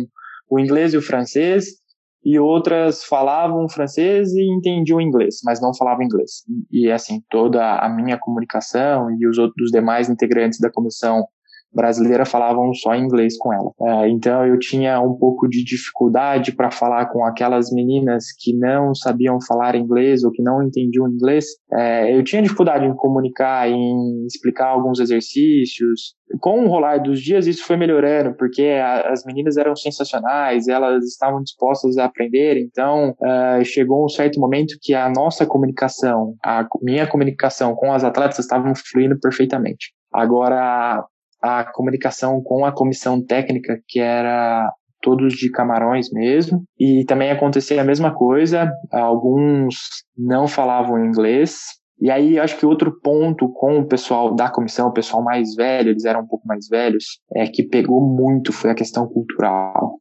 o 0.49 0.59
inglês 0.59 0.93
e 0.93 0.97
o 0.97 1.01
francês, 1.01 1.65
e 2.23 2.39
outras 2.39 3.03
falavam 3.03 3.67
francês 3.69 4.31
e 4.33 4.43
entendiam 4.51 5.01
inglês, 5.01 5.37
mas 5.43 5.61
não 5.61 5.75
falavam 5.75 6.03
inglês. 6.03 6.43
E 6.71 6.91
assim, 6.91 7.21
toda 7.29 7.79
a 7.79 7.89
minha 7.89 8.17
comunicação 8.17 9.09
e 9.19 9.27
os 9.27 9.37
outros 9.37 9.71
demais 9.71 10.09
integrantes 10.09 10.59
da 10.59 10.71
comissão 10.71 11.25
brasileira 11.73 12.25
falavam 12.25 12.73
só 12.73 12.95
inglês 12.95 13.37
com 13.37 13.53
ela. 13.53 13.71
É, 13.81 14.09
então 14.09 14.45
eu 14.45 14.59
tinha 14.59 14.99
um 14.99 15.15
pouco 15.15 15.47
de 15.47 15.63
dificuldade 15.63 16.51
para 16.51 16.69
falar 16.69 17.07
com 17.07 17.25
aquelas 17.25 17.71
meninas 17.71 18.25
que 18.39 18.55
não 18.57 18.93
sabiam 18.93 19.39
falar 19.41 19.75
inglês 19.75 20.23
ou 20.23 20.31
que 20.31 20.43
não 20.43 20.61
entendiam 20.61 21.07
inglês. 21.07 21.45
É, 21.71 22.15
eu 22.15 22.23
tinha 22.23 22.41
dificuldade 22.41 22.85
em 22.85 22.95
comunicar, 22.95 23.69
em 23.69 24.25
explicar 24.25 24.67
alguns 24.67 24.99
exercícios. 24.99 26.15
Com 26.39 26.63
o 26.63 26.67
rolar 26.67 26.97
dos 26.97 27.21
dias 27.21 27.47
isso 27.47 27.65
foi 27.65 27.75
melhorando, 27.75 28.35
porque 28.37 28.63
as 29.05 29.25
meninas 29.25 29.57
eram 29.57 29.75
sensacionais, 29.75 30.67
elas 30.67 31.05
estavam 31.05 31.41
dispostas 31.41 31.97
a 31.97 32.05
aprender. 32.05 32.57
Então 32.57 33.15
é, 33.21 33.63
chegou 33.63 34.05
um 34.05 34.09
certo 34.09 34.39
momento 34.39 34.77
que 34.81 34.93
a 34.93 35.09
nossa 35.09 35.45
comunicação, 35.45 36.35
a 36.43 36.65
minha 36.81 37.07
comunicação 37.07 37.75
com 37.75 37.93
as 37.93 38.03
atletas 38.03 38.39
estavam 38.39 38.73
fluindo 38.75 39.19
perfeitamente. 39.19 39.93
Agora, 40.13 41.05
a 41.41 41.63
comunicação 41.63 42.41
com 42.43 42.65
a 42.65 42.71
comissão 42.71 43.23
técnica, 43.23 43.79
que 43.87 43.99
era 43.99 44.71
todos 45.01 45.33
de 45.33 45.49
Camarões 45.49 46.11
mesmo, 46.11 46.63
e 46.79 47.03
também 47.05 47.31
acontecia 47.31 47.81
a 47.81 47.85
mesma 47.85 48.13
coisa, 48.13 48.71
alguns 48.91 49.75
não 50.15 50.47
falavam 50.47 51.03
inglês, 51.03 51.59
e 51.99 52.09
aí 52.09 52.39
acho 52.39 52.57
que 52.57 52.65
outro 52.65 52.99
ponto 53.01 53.51
com 53.53 53.79
o 53.79 53.87
pessoal 53.87 54.33
da 54.33 54.49
comissão, 54.49 54.89
o 54.89 54.93
pessoal 54.93 55.23
mais 55.23 55.53
velho, 55.55 55.89
eles 55.89 56.05
eram 56.05 56.21
um 56.21 56.27
pouco 56.27 56.47
mais 56.47 56.67
velhos, 56.67 57.19
é 57.35 57.45
que 57.47 57.67
pegou 57.67 58.01
muito 58.01 58.51
foi 58.51 58.71
a 58.71 58.75
questão 58.75 59.07
cultural. 59.07 59.99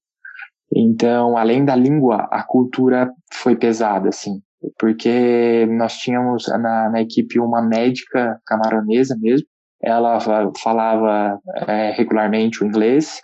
Então, 0.74 1.37
além 1.37 1.64
da 1.64 1.74
língua, 1.74 2.29
a 2.31 2.42
cultura 2.42 3.11
foi 3.33 3.57
pesada, 3.57 4.09
assim, 4.09 4.40
porque 4.79 5.66
nós 5.66 5.94
tínhamos 5.94 6.46
na, 6.48 6.90
na 6.90 7.03
equipe 7.03 7.40
uma 7.40 7.61
médica 7.61 8.38
camaronesa 8.46 9.16
mesmo, 9.20 9.46
ela 9.83 10.19
falava 10.62 11.38
é, 11.69 11.93
regularmente 11.93 12.62
o 12.62 12.66
inglês, 12.66 13.21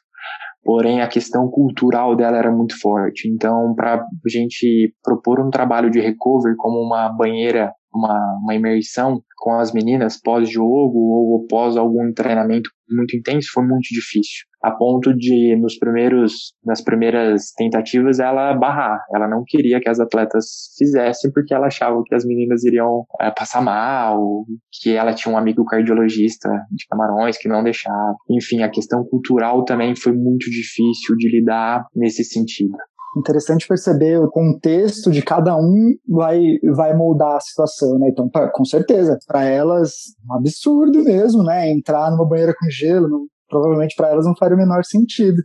porém 0.64 1.00
a 1.00 1.08
questão 1.08 1.48
cultural 1.48 2.16
dela 2.16 2.38
era 2.38 2.50
muito 2.50 2.78
forte. 2.80 3.28
Então, 3.28 3.74
para 3.74 3.94
a 3.94 4.28
gente 4.28 4.92
propor 5.02 5.40
um 5.40 5.50
trabalho 5.50 5.90
de 5.90 6.00
recovery 6.00 6.56
como 6.56 6.78
uma 6.78 7.08
banheira 7.08 7.72
uma, 7.96 8.38
uma 8.42 8.54
imersão 8.54 9.22
com 9.38 9.58
as 9.58 9.72
meninas 9.72 10.20
pós-jogo 10.20 10.98
ou 10.98 11.46
pós 11.46 11.76
algum 11.76 12.12
treinamento 12.12 12.70
muito 12.88 13.16
intenso 13.16 13.48
foi 13.52 13.64
muito 13.64 13.88
difícil. 13.90 14.44
A 14.62 14.70
ponto 14.70 15.14
de, 15.14 15.56
nos 15.56 15.78
primeiros, 15.78 16.54
nas 16.64 16.82
primeiras 16.82 17.52
tentativas, 17.56 18.18
ela 18.18 18.54
barrar. 18.54 18.98
Ela 19.14 19.28
não 19.28 19.42
queria 19.46 19.80
que 19.80 19.88
as 19.88 20.00
atletas 20.00 20.46
fizessem 20.78 21.30
porque 21.32 21.54
ela 21.54 21.66
achava 21.66 22.02
que 22.04 22.14
as 22.14 22.24
meninas 22.24 22.64
iriam 22.64 23.04
é, 23.20 23.30
passar 23.30 23.62
mal, 23.62 24.44
que 24.80 24.96
ela 24.96 25.14
tinha 25.14 25.32
um 25.32 25.38
amigo 25.38 25.64
cardiologista 25.64 26.48
de 26.70 26.86
Camarões 26.88 27.38
que 27.38 27.48
não 27.48 27.62
deixava. 27.62 28.16
Enfim, 28.30 28.62
a 28.62 28.70
questão 28.70 29.04
cultural 29.04 29.64
também 29.64 29.94
foi 29.94 30.12
muito 30.12 30.50
difícil 30.50 31.16
de 31.16 31.28
lidar 31.30 31.86
nesse 31.94 32.24
sentido 32.24 32.76
interessante 33.16 33.66
perceber 33.66 34.20
o 34.20 34.30
contexto 34.30 35.10
de 35.10 35.22
cada 35.22 35.56
um 35.56 35.94
vai, 36.06 36.58
vai 36.74 36.94
moldar 36.94 37.36
a 37.36 37.40
situação, 37.40 37.98
né? 37.98 38.08
Então, 38.10 38.28
com 38.52 38.64
certeza, 38.64 39.18
para 39.26 39.44
elas, 39.44 39.92
um 40.28 40.34
absurdo 40.34 41.02
mesmo, 41.02 41.42
né? 41.42 41.70
Entrar 41.70 42.10
numa 42.10 42.28
banheira 42.28 42.54
com 42.58 42.68
gelo, 42.70 43.26
provavelmente 43.48 43.94
para 43.96 44.10
elas 44.10 44.26
não 44.26 44.36
faria 44.36 44.56
o 44.56 44.58
menor 44.58 44.84
sentido. 44.84 45.42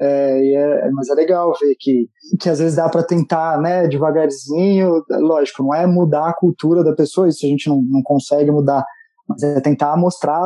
É, 0.00 0.54
é, 0.54 0.90
mas 0.92 1.08
é 1.08 1.14
legal 1.14 1.52
ver 1.60 1.74
que, 1.78 2.08
que 2.40 2.48
às 2.48 2.60
vezes 2.60 2.76
dá 2.76 2.88
para 2.88 3.02
tentar, 3.02 3.60
né, 3.60 3.88
devagarzinho, 3.88 5.02
lógico, 5.10 5.62
não 5.64 5.74
é 5.74 5.86
mudar 5.86 6.28
a 6.28 6.34
cultura 6.34 6.84
da 6.84 6.94
pessoa, 6.94 7.28
isso 7.28 7.44
a 7.44 7.48
gente 7.48 7.68
não, 7.68 7.82
não 7.82 8.00
consegue 8.02 8.50
mudar, 8.50 8.84
mas 9.28 9.42
é 9.42 9.60
tentar 9.60 9.96
mostrar 9.96 10.40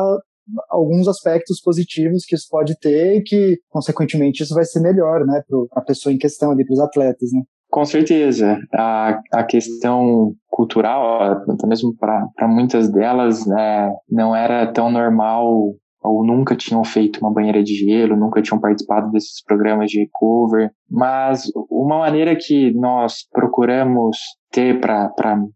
alguns 0.69 1.07
aspectos 1.07 1.61
positivos 1.61 2.25
que 2.25 2.35
isso 2.35 2.47
pode 2.49 2.77
ter 2.79 3.17
e 3.17 3.21
que, 3.21 3.59
consequentemente, 3.69 4.41
isso 4.41 4.55
vai 4.55 4.65
ser 4.65 4.79
melhor, 4.79 5.23
né, 5.25 5.43
para 5.47 5.81
a 5.81 5.85
pessoa 5.85 6.11
em 6.11 6.17
questão 6.17 6.51
ali, 6.51 6.65
para 6.65 6.73
os 6.73 6.79
atletas, 6.79 7.29
né? 7.31 7.41
Com 7.69 7.85
certeza. 7.85 8.59
A, 8.71 9.19
a 9.31 9.43
questão 9.43 10.33
cultural, 10.47 11.41
até 11.49 11.65
mesmo 11.65 11.95
para 11.97 12.47
muitas 12.47 12.87
delas, 12.91 13.45
né, 13.47 13.91
não 14.09 14.35
era 14.35 14.71
tão 14.71 14.91
normal 14.91 15.73
ou 16.03 16.25
nunca 16.25 16.55
tinham 16.55 16.83
feito 16.83 17.19
uma 17.19 17.31
banheira 17.31 17.63
de 17.63 17.73
gelo, 17.75 18.17
nunca 18.17 18.41
tinham 18.41 18.59
participado 18.59 19.09
desses 19.11 19.43
programas 19.43 19.89
de 19.89 20.07
cover. 20.11 20.71
Mas 20.89 21.43
uma 21.69 21.99
maneira 21.99 22.35
que 22.35 22.73
nós 22.73 23.27
procuramos 23.31 24.17
ter 24.51 24.79
para 24.79 25.11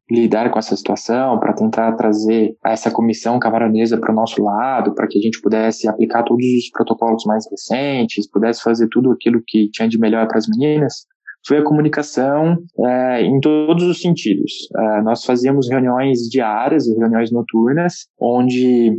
lidar 0.10 0.50
com 0.50 0.58
essa 0.58 0.76
situação, 0.76 1.40
para 1.40 1.54
tentar 1.54 1.92
trazer 1.94 2.56
essa 2.66 2.90
comissão 2.90 3.38
camaronesa 3.38 4.00
para 4.00 4.12
o 4.12 4.16
nosso 4.16 4.42
lado, 4.42 4.96
para 4.96 5.08
que 5.08 5.20
a 5.20 5.22
gente 5.22 5.40
pudesse 5.42 5.88
aplicar 5.88 6.24
todos 6.24 6.46
os 6.46 6.70
protocolos 6.72 7.24
mais 7.26 7.46
recentes, 7.52 8.30
pudesse 8.30 8.64
fazer 8.64 8.88
tudo 8.90 9.12
aquilo 9.12 9.44
que 9.46 9.70
tinha 9.72 9.88
de 9.88 10.00
melhor 10.00 10.28
para 10.28 10.40
as 10.40 10.48
meninas, 10.48 11.06
foi 11.48 11.60
a 11.60 11.64
comunicação 11.64 12.58
é, 12.86 13.22
em 13.22 13.40
todos 13.40 13.84
os 13.84 14.02
sentidos. 14.02 14.52
É, 14.76 15.02
nós 15.02 15.24
fazíamos 15.24 15.70
reuniões 15.70 16.22
diárias, 16.30 16.88
reuniões 16.88 17.32
noturnas, 17.32 18.08
onde 18.20 18.94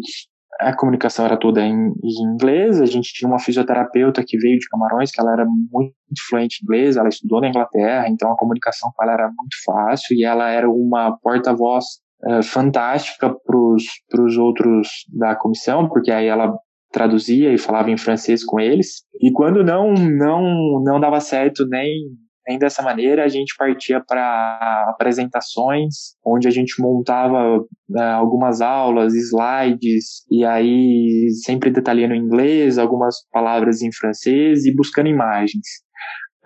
a 0.61 0.75
comunicação 0.75 1.25
era 1.25 1.37
toda 1.37 1.61
em, 1.61 1.93
em, 2.03 2.35
inglês. 2.35 2.81
A 2.81 2.87
gente 2.87 3.13
tinha 3.13 3.29
uma 3.29 3.39
fisioterapeuta 3.39 4.25
que 4.27 4.39
veio 4.39 4.59
de 4.59 4.69
Camarões, 4.69 5.11
que 5.11 5.21
ela 5.21 5.33
era 5.33 5.47
muito 5.47 5.95
fluente 6.29 6.59
em 6.61 6.65
inglês, 6.65 6.97
ela 6.97 7.09
estudou 7.09 7.41
na 7.41 7.49
Inglaterra, 7.49 8.09
então 8.09 8.33
a 8.33 8.37
comunicação 8.37 8.91
com 8.95 9.03
ela 9.03 9.13
era 9.13 9.27
muito 9.27 9.57
fácil 9.65 10.17
e 10.17 10.25
ela 10.25 10.51
era 10.51 10.69
uma 10.69 11.17
porta-voz 11.23 11.85
uh, 12.25 12.43
fantástica 12.43 13.33
para 13.45 14.23
os 14.23 14.37
outros 14.37 14.89
da 15.17 15.37
comissão, 15.37 15.89
porque 15.89 16.11
aí 16.11 16.27
ela 16.27 16.53
traduzia 16.91 17.53
e 17.53 17.59
falava 17.59 17.91
em 17.91 17.99
francês 17.99 18.45
com 18.45 18.59
eles. 18.59 19.03
E 19.21 19.31
quando 19.31 19.63
não 19.63 19.93
não 19.93 20.83
não 20.83 20.99
dava 20.99 21.21
certo 21.21 21.67
nem 21.69 22.09
nem 22.49 22.59
dessa 22.59 22.83
maneira, 22.83 23.25
a 23.25 23.29
gente 23.29 23.55
partia 23.59 24.03
para 24.05 24.87
apresentações, 24.89 26.17
onde 26.25 26.49
a 26.49 26.51
gente 26.51 26.81
montava 26.81 27.59
uh, 27.59 28.01
algumas 28.17 28.63
aulas, 28.63 29.15
slides, 29.15 30.25
e 30.31 30.45
aí 30.47 31.29
sempre 31.45 31.71
detalhando 31.71 32.15
em 32.15 32.23
inglês, 32.23 32.79
algumas 32.79 33.17
palavras 33.31 33.83
em 33.83 33.93
francês 33.93 34.65
e 34.65 34.75
buscando 34.75 35.09
imagens. 35.09 35.87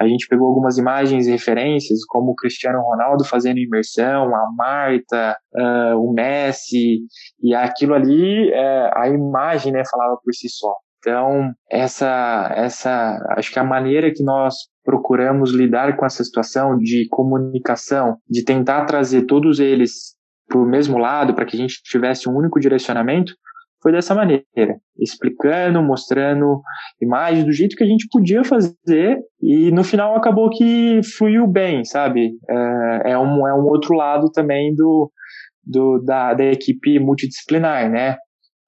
A 0.00 0.08
gente 0.08 0.26
pegou 0.26 0.48
algumas 0.48 0.78
imagens 0.78 1.28
e 1.28 1.30
referências, 1.30 2.04
como 2.06 2.32
o 2.32 2.34
Cristiano 2.34 2.80
Ronaldo 2.80 3.24
fazendo 3.24 3.58
imersão, 3.58 4.34
a 4.34 4.50
Marta, 4.56 5.36
uh, 5.54 5.96
o 5.96 6.12
Messi, 6.12 7.02
e 7.40 7.54
aquilo 7.54 7.94
ali, 7.94 8.50
uh, 8.50 8.90
a 8.96 9.08
imagem 9.08 9.72
né, 9.72 9.84
falava 9.88 10.16
por 10.16 10.34
si 10.34 10.48
só. 10.48 10.74
Então, 11.02 11.52
essa, 11.68 12.52
essa, 12.54 13.18
acho 13.36 13.52
que 13.52 13.58
a 13.58 13.64
maneira 13.64 14.12
que 14.14 14.22
nós 14.22 14.54
procuramos 14.84 15.52
lidar 15.52 15.96
com 15.96 16.06
essa 16.06 16.22
situação 16.22 16.78
de 16.78 17.08
comunicação, 17.10 18.18
de 18.30 18.44
tentar 18.44 18.84
trazer 18.84 19.26
todos 19.26 19.58
eles 19.58 20.14
para 20.48 20.60
o 20.60 20.64
mesmo 20.66 20.98
lado, 20.98 21.34
para 21.34 21.44
que 21.44 21.56
a 21.56 21.58
gente 21.58 21.82
tivesse 21.82 22.28
um 22.28 22.36
único 22.36 22.60
direcionamento, 22.60 23.32
foi 23.82 23.90
dessa 23.90 24.14
maneira, 24.14 24.44
explicando, 24.96 25.82
mostrando 25.82 26.60
imagens 27.00 27.44
do 27.44 27.52
jeito 27.52 27.74
que 27.74 27.82
a 27.82 27.86
gente 27.86 28.06
podia 28.08 28.44
fazer 28.44 29.18
e 29.40 29.72
no 29.72 29.82
final 29.82 30.14
acabou 30.14 30.48
que 30.50 31.00
fluiu 31.18 31.48
bem, 31.48 31.84
sabe? 31.84 32.30
É, 32.48 33.10
é 33.12 33.18
um, 33.18 33.46
é 33.48 33.52
um 33.52 33.64
outro 33.64 33.94
lado 33.96 34.30
também 34.30 34.72
do, 34.72 35.10
do 35.64 35.98
da, 35.98 36.32
da 36.32 36.44
equipe 36.44 37.00
multidisciplinar, 37.00 37.90
né? 37.90 38.16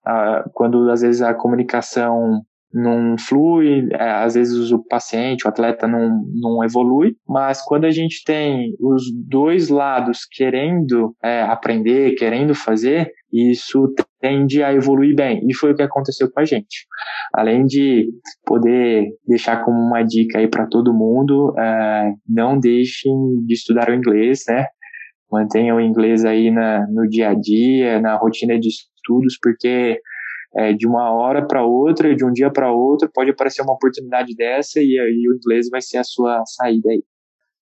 Ah, 0.06 0.44
quando 0.52 0.90
às 0.90 1.00
vezes 1.00 1.22
a 1.22 1.34
comunicação 1.34 2.42
não 2.74 3.16
flui, 3.16 3.88
é, 3.92 4.10
às 4.10 4.34
vezes 4.34 4.72
o 4.72 4.82
paciente, 4.84 5.46
o 5.46 5.48
atleta 5.48 5.86
não, 5.86 6.24
não 6.34 6.64
evolui, 6.64 7.14
mas 7.26 7.62
quando 7.62 7.84
a 7.84 7.90
gente 7.90 8.24
tem 8.24 8.74
os 8.80 9.04
dois 9.28 9.68
lados 9.68 10.26
querendo 10.30 11.14
é, 11.22 11.42
aprender, 11.42 12.16
querendo 12.16 12.52
fazer, 12.52 13.12
isso 13.32 13.92
tende 14.20 14.62
a 14.62 14.72
evoluir 14.74 15.14
bem. 15.14 15.40
E 15.48 15.54
foi 15.54 15.72
o 15.72 15.74
que 15.74 15.82
aconteceu 15.82 16.30
com 16.30 16.40
a 16.40 16.44
gente. 16.44 16.86
Além 17.32 17.64
de 17.64 18.08
poder 18.44 19.06
deixar 19.26 19.64
como 19.64 19.78
uma 19.78 20.02
dica 20.02 20.38
aí 20.38 20.48
para 20.48 20.66
todo 20.66 20.94
mundo, 20.94 21.54
é, 21.56 22.12
não 22.28 22.58
deixem 22.58 23.12
de 23.46 23.54
estudar 23.54 23.88
o 23.88 23.94
inglês, 23.94 24.40
né? 24.48 24.66
Mantenham 25.30 25.76
o 25.76 25.80
inglês 25.80 26.24
aí 26.24 26.50
na, 26.50 26.86
no 26.88 27.08
dia 27.08 27.30
a 27.30 27.34
dia, 27.34 28.00
na 28.00 28.16
rotina 28.16 28.58
de 28.58 28.68
estudos, 29.04 29.38
porque 29.40 30.00
é, 30.56 30.72
de 30.72 30.86
uma 30.86 31.12
hora 31.12 31.46
para 31.46 31.64
outra, 31.64 32.14
de 32.14 32.24
um 32.24 32.32
dia 32.32 32.50
para 32.50 32.72
outro, 32.72 33.10
pode 33.12 33.30
aparecer 33.30 33.62
uma 33.62 33.74
oportunidade 33.74 34.34
dessa 34.34 34.80
e 34.80 34.98
aí 34.98 35.28
o 35.28 35.36
inglês 35.36 35.68
vai 35.68 35.82
ser 35.82 35.98
a 35.98 36.04
sua 36.04 36.42
saída 36.46 36.90
aí. 36.90 37.02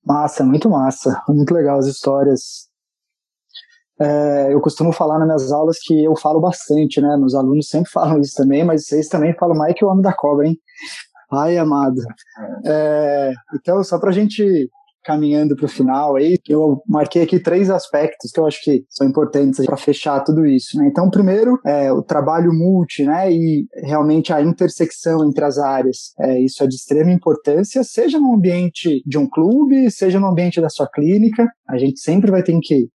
Massa, 0.04 0.44
muito 0.44 0.68
massa, 0.68 1.22
muito 1.28 1.52
legal 1.52 1.78
as 1.78 1.86
histórias. 1.86 2.70
É, 4.00 4.52
eu 4.52 4.60
costumo 4.60 4.92
falar 4.92 5.18
nas 5.18 5.26
minhas 5.26 5.52
aulas 5.52 5.78
que 5.78 6.04
eu 6.04 6.16
falo 6.16 6.40
bastante, 6.40 7.00
né? 7.00 7.16
Meus 7.16 7.34
alunos 7.34 7.68
sempre 7.68 7.90
falam 7.92 8.20
isso 8.20 8.34
também, 8.36 8.64
mas 8.64 8.86
vocês 8.86 9.08
também 9.08 9.34
falam 9.34 9.56
mais 9.56 9.74
que 9.74 9.84
o 9.84 9.88
homem 9.88 10.02
da 10.02 10.12
cobra, 10.12 10.46
hein? 10.46 10.58
Ai, 11.32 11.56
amado. 11.56 12.00
É, 12.66 13.32
então, 13.54 13.82
só 13.82 13.98
para 13.98 14.10
a 14.10 14.12
gente 14.12 14.68
caminhando 15.02 15.56
para 15.56 15.66
o 15.66 15.68
final 15.68 16.16
aí, 16.16 16.38
eu 16.48 16.82
marquei 16.88 17.22
aqui 17.22 17.38
três 17.38 17.70
aspectos 17.70 18.30
que 18.30 18.40
eu 18.40 18.46
acho 18.46 18.62
que 18.62 18.84
são 18.88 19.06
importantes 19.06 19.64
para 19.64 19.76
fechar 19.76 20.20
tudo 20.20 20.46
isso. 20.46 20.76
Né? 20.78 20.88
Então, 20.88 21.10
primeiro, 21.10 21.58
é 21.66 21.92
o 21.92 22.02
trabalho 22.02 22.52
multi, 22.52 23.04
né? 23.04 23.32
E 23.32 23.66
realmente 23.84 24.32
a 24.32 24.40
intersecção 24.40 25.28
entre 25.28 25.44
as 25.44 25.58
áreas. 25.58 26.12
É, 26.20 26.40
isso 26.40 26.62
é 26.62 26.66
de 26.66 26.74
extrema 26.74 27.10
importância, 27.10 27.82
seja 27.84 28.18
no 28.18 28.34
ambiente 28.34 29.02
de 29.06 29.18
um 29.18 29.28
clube, 29.28 29.90
seja 29.90 30.20
no 30.20 30.26
ambiente 30.26 30.60
da 30.60 30.68
sua 30.68 30.88
clínica. 30.88 31.46
A 31.68 31.78
gente 31.78 32.00
sempre 32.00 32.30
vai 32.30 32.42
ter 32.42 32.52
que 32.62 32.88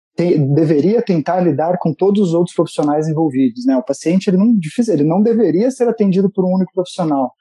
deveria 0.56 1.02
tentar 1.02 1.42
lidar 1.42 1.78
com 1.80 1.94
todos 1.94 2.30
os 2.30 2.34
outros 2.34 2.56
profissionais 2.56 3.08
envolvidos, 3.08 3.66
né? 3.66 3.78
O 3.78 3.84
paciente 3.84 4.30
ele 4.30 4.38
não, 4.38 4.54
ele 4.88 5.04
não 5.04 5.22
deveria 5.22 5.70
ser 5.70 5.88
atendido 5.88 6.32
por 6.32 6.44
um 6.44 6.56
único 6.56 6.72
profissional 6.74 7.32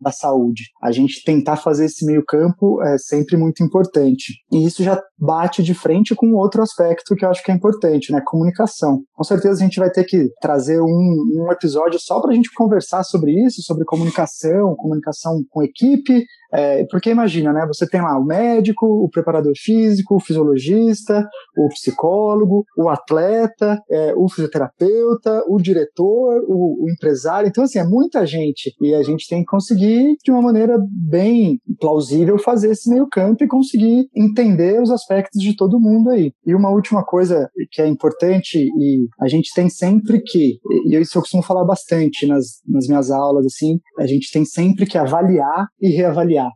da 0.00 0.12
saúde. 0.12 0.64
A 0.82 0.92
gente 0.92 1.22
tentar 1.24 1.56
fazer 1.56 1.86
esse 1.86 2.04
meio 2.04 2.24
campo 2.24 2.82
é 2.82 2.98
sempre 2.98 3.36
muito 3.36 3.62
importante. 3.62 4.34
E 4.52 4.64
isso 4.64 4.82
já 4.82 5.00
bate 5.18 5.62
de 5.62 5.74
frente 5.74 6.14
com 6.14 6.34
outro 6.34 6.62
aspecto 6.62 7.14
que 7.14 7.24
eu 7.24 7.30
acho 7.30 7.42
que 7.42 7.50
é 7.50 7.54
importante, 7.54 8.12
né? 8.12 8.20
Comunicação. 8.24 9.02
Com 9.14 9.24
certeza 9.24 9.60
a 9.60 9.64
gente 9.64 9.80
vai 9.80 9.90
ter 9.90 10.04
que 10.04 10.28
trazer 10.40 10.80
um, 10.80 10.84
um 10.86 11.52
episódio 11.52 11.98
só 12.00 12.20
para 12.20 12.32
a 12.32 12.34
gente 12.34 12.52
conversar 12.52 13.02
sobre 13.04 13.32
isso, 13.46 13.62
sobre 13.62 13.84
comunicação, 13.84 14.74
comunicação 14.76 15.42
com 15.50 15.62
equipe, 15.62 16.24
É, 16.52 16.84
porque 16.90 17.10
imagina, 17.10 17.52
né? 17.52 17.66
Você 17.66 17.88
tem 17.88 18.00
lá 18.00 18.18
o 18.18 18.24
médico, 18.24 18.86
o 18.86 19.08
preparador 19.10 19.52
físico, 19.56 20.16
o 20.16 20.20
fisiologista, 20.20 21.26
o 21.56 21.68
psicólogo, 21.68 22.64
o 22.76 22.88
atleta, 22.88 23.78
é, 23.90 24.14
o 24.16 24.28
fisioterapeuta, 24.28 25.42
o 25.48 25.58
diretor, 25.58 26.42
o, 26.46 26.84
o, 26.84 26.90
empresário. 26.90 27.48
Então, 27.48 27.64
assim, 27.64 27.78
é 27.78 27.84
muita 27.84 28.24
gente. 28.24 28.72
E 28.80 28.94
a 28.94 29.02
gente 29.02 29.28
tem 29.28 29.40
que 29.40 29.46
conseguir, 29.46 29.85
de 30.22 30.30
uma 30.30 30.42
maneira 30.42 30.76
bem 30.90 31.58
plausível, 31.80 32.38
fazer 32.38 32.70
esse 32.70 32.88
meio 32.88 33.06
campo 33.08 33.44
e 33.44 33.48
conseguir 33.48 34.08
entender 34.14 34.80
os 34.80 34.90
aspectos 34.90 35.40
de 35.40 35.56
todo 35.56 35.80
mundo 35.80 36.10
aí. 36.10 36.32
E 36.44 36.54
uma 36.54 36.70
última 36.70 37.04
coisa 37.04 37.48
que 37.70 37.80
é 37.80 37.86
importante, 37.86 38.58
e 38.58 39.06
a 39.20 39.28
gente 39.28 39.52
tem 39.54 39.68
sempre 39.68 40.20
que, 40.20 40.58
e 40.86 40.96
isso 40.96 41.18
eu 41.18 41.22
costumo 41.22 41.42
falar 41.42 41.64
bastante 41.64 42.26
nas, 42.26 42.60
nas 42.66 42.86
minhas 42.86 43.10
aulas, 43.10 43.46
assim, 43.46 43.78
a 43.98 44.06
gente 44.06 44.30
tem 44.32 44.44
sempre 44.44 44.86
que 44.86 44.98
avaliar 44.98 45.66
e 45.80 45.88
reavaliar. 45.88 46.50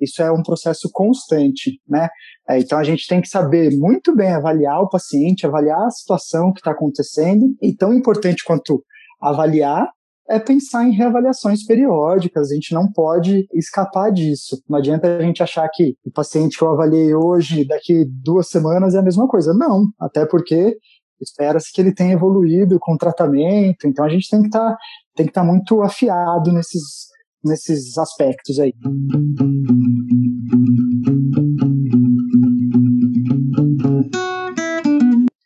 Isso 0.00 0.22
é 0.22 0.30
um 0.30 0.42
processo 0.42 0.90
constante, 0.92 1.80
né? 1.88 2.08
É, 2.48 2.58
então 2.58 2.78
a 2.78 2.84
gente 2.84 3.06
tem 3.06 3.20
que 3.20 3.28
saber 3.28 3.70
muito 3.76 4.14
bem 4.14 4.28
avaliar 4.28 4.80
o 4.80 4.88
paciente, 4.88 5.46
avaliar 5.46 5.86
a 5.86 5.90
situação 5.90 6.52
que 6.52 6.60
está 6.60 6.72
acontecendo, 6.72 7.46
e 7.62 7.74
tão 7.74 7.94
importante 7.94 8.44
quanto 8.44 8.82
avaliar 9.20 9.88
é 10.28 10.38
pensar 10.38 10.84
em 10.84 10.92
reavaliações 10.92 11.64
periódicas, 11.64 12.50
a 12.50 12.54
gente 12.54 12.74
não 12.74 12.90
pode 12.90 13.46
escapar 13.54 14.10
disso. 14.10 14.60
Não 14.68 14.78
adianta 14.78 15.16
a 15.16 15.22
gente 15.22 15.42
achar 15.42 15.68
que 15.72 15.96
o 16.04 16.10
paciente 16.10 16.58
que 16.58 16.64
eu 16.64 16.72
avaliei 16.72 17.14
hoje, 17.14 17.66
daqui 17.66 18.04
duas 18.04 18.48
semanas 18.48 18.94
é 18.94 18.98
a 18.98 19.02
mesma 19.02 19.28
coisa. 19.28 19.54
Não, 19.54 19.86
até 20.00 20.26
porque 20.26 20.76
espera-se 21.20 21.72
que 21.72 21.80
ele 21.80 21.94
tenha 21.94 22.12
evoluído 22.12 22.78
com 22.78 22.94
o 22.94 22.98
tratamento, 22.98 23.86
então 23.86 24.04
a 24.04 24.08
gente 24.08 24.28
tem 24.28 24.40
que 24.40 24.48
estar 24.48 24.72
tá, 24.72 24.78
tem 25.14 25.26
que 25.26 25.30
estar 25.30 25.42
tá 25.42 25.46
muito 25.46 25.80
afiado 25.80 26.52
nesses, 26.52 27.06
nesses 27.44 27.96
aspectos 27.96 28.58
aí. 28.58 28.74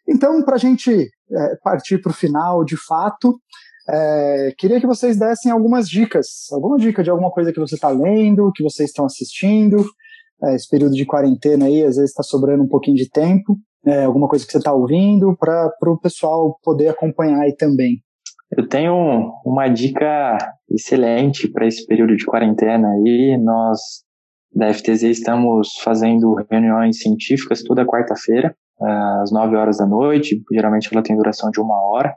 Então, 0.09 0.43
para 0.43 0.57
a 0.57 0.59
gente 0.59 0.91
é, 0.91 1.57
partir 1.63 2.01
para 2.01 2.11
o 2.11 2.15
final, 2.15 2.65
de 2.65 2.77
fato, 2.77 3.39
é, 3.93 4.53
queria 4.57 4.81
que 4.81 4.87
vocês 4.87 5.19
dessem 5.19 5.51
algumas 5.51 5.89
dicas, 5.89 6.47
alguma 6.53 6.77
dica 6.77 7.03
de 7.03 7.11
alguma 7.11 7.31
coisa 7.31 7.53
que 7.53 7.59
você 7.59 7.75
está 7.75 7.89
lendo, 7.89 8.53
que 8.55 8.63
vocês 8.63 8.91
estão 8.91 9.05
assistindo. 9.05 9.85
É, 10.43 10.55
esse 10.55 10.69
período 10.69 10.95
de 10.95 11.05
quarentena 11.05 11.67
aí, 11.67 11.83
às 11.83 11.97
vezes 11.97 12.11
está 12.11 12.23
sobrando 12.23 12.63
um 12.63 12.69
pouquinho 12.69 12.97
de 12.97 13.09
tempo. 13.11 13.57
É, 13.85 14.05
alguma 14.05 14.29
coisa 14.29 14.45
que 14.45 14.53
você 14.53 14.59
está 14.59 14.73
ouvindo, 14.73 15.37
para 15.37 15.73
o 15.87 15.99
pessoal 15.99 16.59
poder 16.63 16.89
acompanhar 16.89 17.41
aí 17.41 17.55
também. 17.57 18.03
Eu 18.57 18.69
tenho 18.69 19.33
uma 19.45 19.69
dica 19.69 20.37
excelente 20.71 21.49
para 21.49 21.67
esse 21.67 21.87
período 21.87 22.17
de 22.17 22.27
quarentena 22.27 22.89
aí. 22.89 23.39
Nós 23.39 23.79
da 24.53 24.73
FTZ 24.73 25.05
estamos 25.05 25.75
fazendo 25.83 26.35
reuniões 26.51 26.99
científicas 26.99 27.63
toda 27.63 27.87
quarta-feira, 27.87 28.55
às 29.23 29.31
9 29.31 29.57
horas 29.57 29.79
da 29.79 29.87
noite. 29.87 30.43
Geralmente 30.53 30.89
ela 30.93 31.03
tem 31.03 31.17
duração 31.17 31.51
de 31.51 31.61
uma 31.61 31.81
hora. 31.81 32.15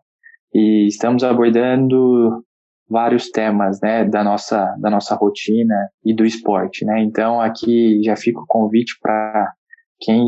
E 0.54 0.88
estamos 0.88 1.24
abordando 1.24 2.44
vários 2.90 3.30
temas, 3.32 3.80
né, 3.82 4.06
da 4.06 4.24
nossa, 4.24 4.76
da 4.80 4.90
nossa 4.90 5.16
rotina 5.16 5.90
e 6.06 6.14
do 6.14 6.26
esporte, 6.26 6.86
né. 6.86 7.02
Então 7.02 7.42
aqui 7.42 8.02
já 8.04 8.16
fica 8.16 8.40
o 8.40 8.48
convite 8.48 8.94
para 9.02 9.52
quem, 10.00 10.22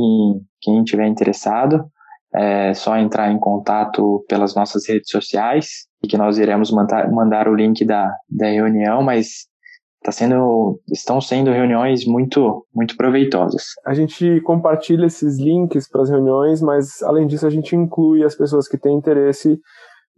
quem 0.62 0.84
tiver 0.84 1.08
interessado, 1.08 1.86
é 2.34 2.74
só 2.74 2.98
entrar 2.98 3.32
em 3.32 3.40
contato 3.40 4.26
pelas 4.28 4.56
nossas 4.56 4.88
redes 4.88 5.10
sociais 5.10 5.88
e 6.04 6.08
que 6.08 6.18
nós 6.18 6.38
iremos 6.38 6.72
mandar, 6.72 7.10
mandar 7.10 7.48
o 7.48 7.56
link 7.56 7.86
da, 7.86 8.12
da 8.30 8.48
reunião, 8.48 9.02
mas 9.02 9.48
tá 10.04 10.12
sendo, 10.12 10.80
estão 10.92 11.22
sendo 11.22 11.52
reuniões 11.52 12.06
muito, 12.06 12.66
muito 12.74 12.96
proveitosas. 12.98 13.64
A 13.86 13.94
gente 13.94 14.42
compartilha 14.42 15.06
esses 15.06 15.40
links 15.40 15.90
para 15.90 16.02
as 16.02 16.10
reuniões, 16.10 16.62
mas 16.62 17.02
além 17.04 17.26
disso 17.26 17.48
a 17.48 17.50
gente 17.50 17.76
inclui 17.76 18.24
as 18.24 18.36
pessoas 18.36 18.68
que 18.68 18.78
têm 18.78 18.96
interesse 18.96 19.58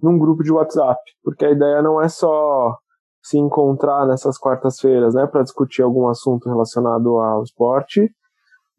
num 0.01 0.17
grupo 0.17 0.43
de 0.43 0.51
WhatsApp, 0.51 0.99
porque 1.23 1.45
a 1.45 1.51
ideia 1.51 1.81
não 1.81 2.01
é 2.01 2.07
só 2.07 2.75
se 3.23 3.37
encontrar 3.37 4.07
nessas 4.07 4.37
quartas-feiras, 4.37 5.13
né, 5.13 5.27
para 5.27 5.43
discutir 5.43 5.81
algum 5.81 6.07
assunto 6.07 6.47
relacionado 6.47 7.17
ao 7.17 7.43
esporte, 7.43 8.09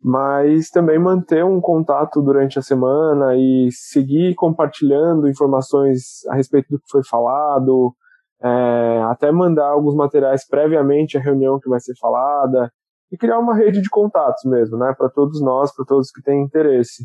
mas 0.02 0.70
também 0.70 0.98
manter 0.98 1.44
um 1.44 1.60
contato 1.60 2.22
durante 2.22 2.58
a 2.58 2.62
semana 2.62 3.36
e 3.36 3.68
seguir 3.72 4.34
compartilhando 4.36 5.28
informações 5.28 6.24
a 6.30 6.34
respeito 6.34 6.68
do 6.70 6.78
que 6.78 6.90
foi 6.90 7.02
falado, 7.04 7.92
é, 8.40 9.02
até 9.10 9.32
mandar 9.32 9.68
alguns 9.68 9.96
materiais 9.96 10.46
previamente 10.46 11.18
à 11.18 11.20
reunião 11.20 11.58
que 11.58 11.68
vai 11.68 11.80
ser 11.80 11.94
falada 12.00 12.70
e 13.10 13.16
criar 13.16 13.38
uma 13.38 13.54
rede 13.54 13.82
de 13.82 13.90
contatos 13.90 14.44
mesmo, 14.44 14.78
né, 14.78 14.94
para 14.96 15.08
todos 15.10 15.42
nós, 15.42 15.74
para 15.74 15.84
todos 15.84 16.10
que 16.10 16.22
têm 16.22 16.42
interesse. 16.42 17.04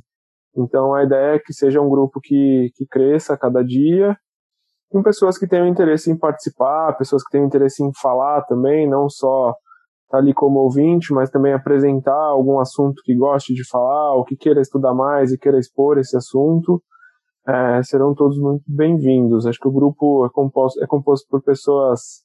Então 0.56 0.94
a 0.94 1.04
ideia 1.04 1.36
é 1.36 1.40
que 1.40 1.54
seja 1.54 1.82
um 1.82 1.90
grupo 1.90 2.20
que, 2.22 2.72
que 2.76 2.86
cresça 2.86 3.34
a 3.34 3.38
cada 3.38 3.64
dia, 3.64 4.16
com 4.94 5.02
pessoas 5.02 5.38
que 5.40 5.48
tenham 5.48 5.68
interesse 5.68 6.12
em 6.12 6.18
participar, 6.18 6.96
pessoas 6.98 7.24
que 7.24 7.32
tenham 7.32 7.48
interesse 7.48 7.84
em 7.84 7.92
falar 8.00 8.44
também, 8.44 8.88
não 8.88 9.10
só 9.10 9.50
estar 9.50 9.58
tá 10.12 10.18
ali 10.20 10.34
como 10.36 10.60
ouvinte, 10.60 11.12
mas 11.12 11.32
também 11.32 11.52
apresentar 11.52 12.14
algum 12.14 12.60
assunto 12.60 13.02
que 13.04 13.16
goste 13.16 13.56
de 13.56 13.68
falar, 13.68 14.14
ou 14.14 14.24
que 14.24 14.36
queira 14.36 14.62
estudar 14.62 14.94
mais 14.94 15.32
e 15.32 15.38
queira 15.38 15.58
expor 15.58 15.98
esse 15.98 16.16
assunto, 16.16 16.80
é, 17.48 17.82
serão 17.82 18.14
todos 18.14 18.38
muito 18.38 18.64
bem-vindos. 18.68 19.48
Acho 19.48 19.60
que 19.60 19.68
o 19.68 19.72
grupo 19.72 20.28
é 20.28 20.30
composto, 20.32 20.84
é 20.84 20.86
composto 20.86 21.28
por 21.28 21.42
pessoas 21.42 22.22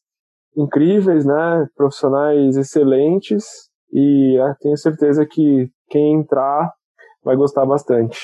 incríveis, 0.55 1.25
né, 1.25 1.67
profissionais 1.75 2.57
excelentes, 2.57 3.45
e 3.91 4.39
é, 4.39 4.55
tenho 4.61 4.77
certeza 4.77 5.25
que 5.25 5.71
quem 5.89 6.21
entrar 6.21 6.71
vai 7.25 7.37
gostar 7.37 7.65
bastante. 7.67 8.19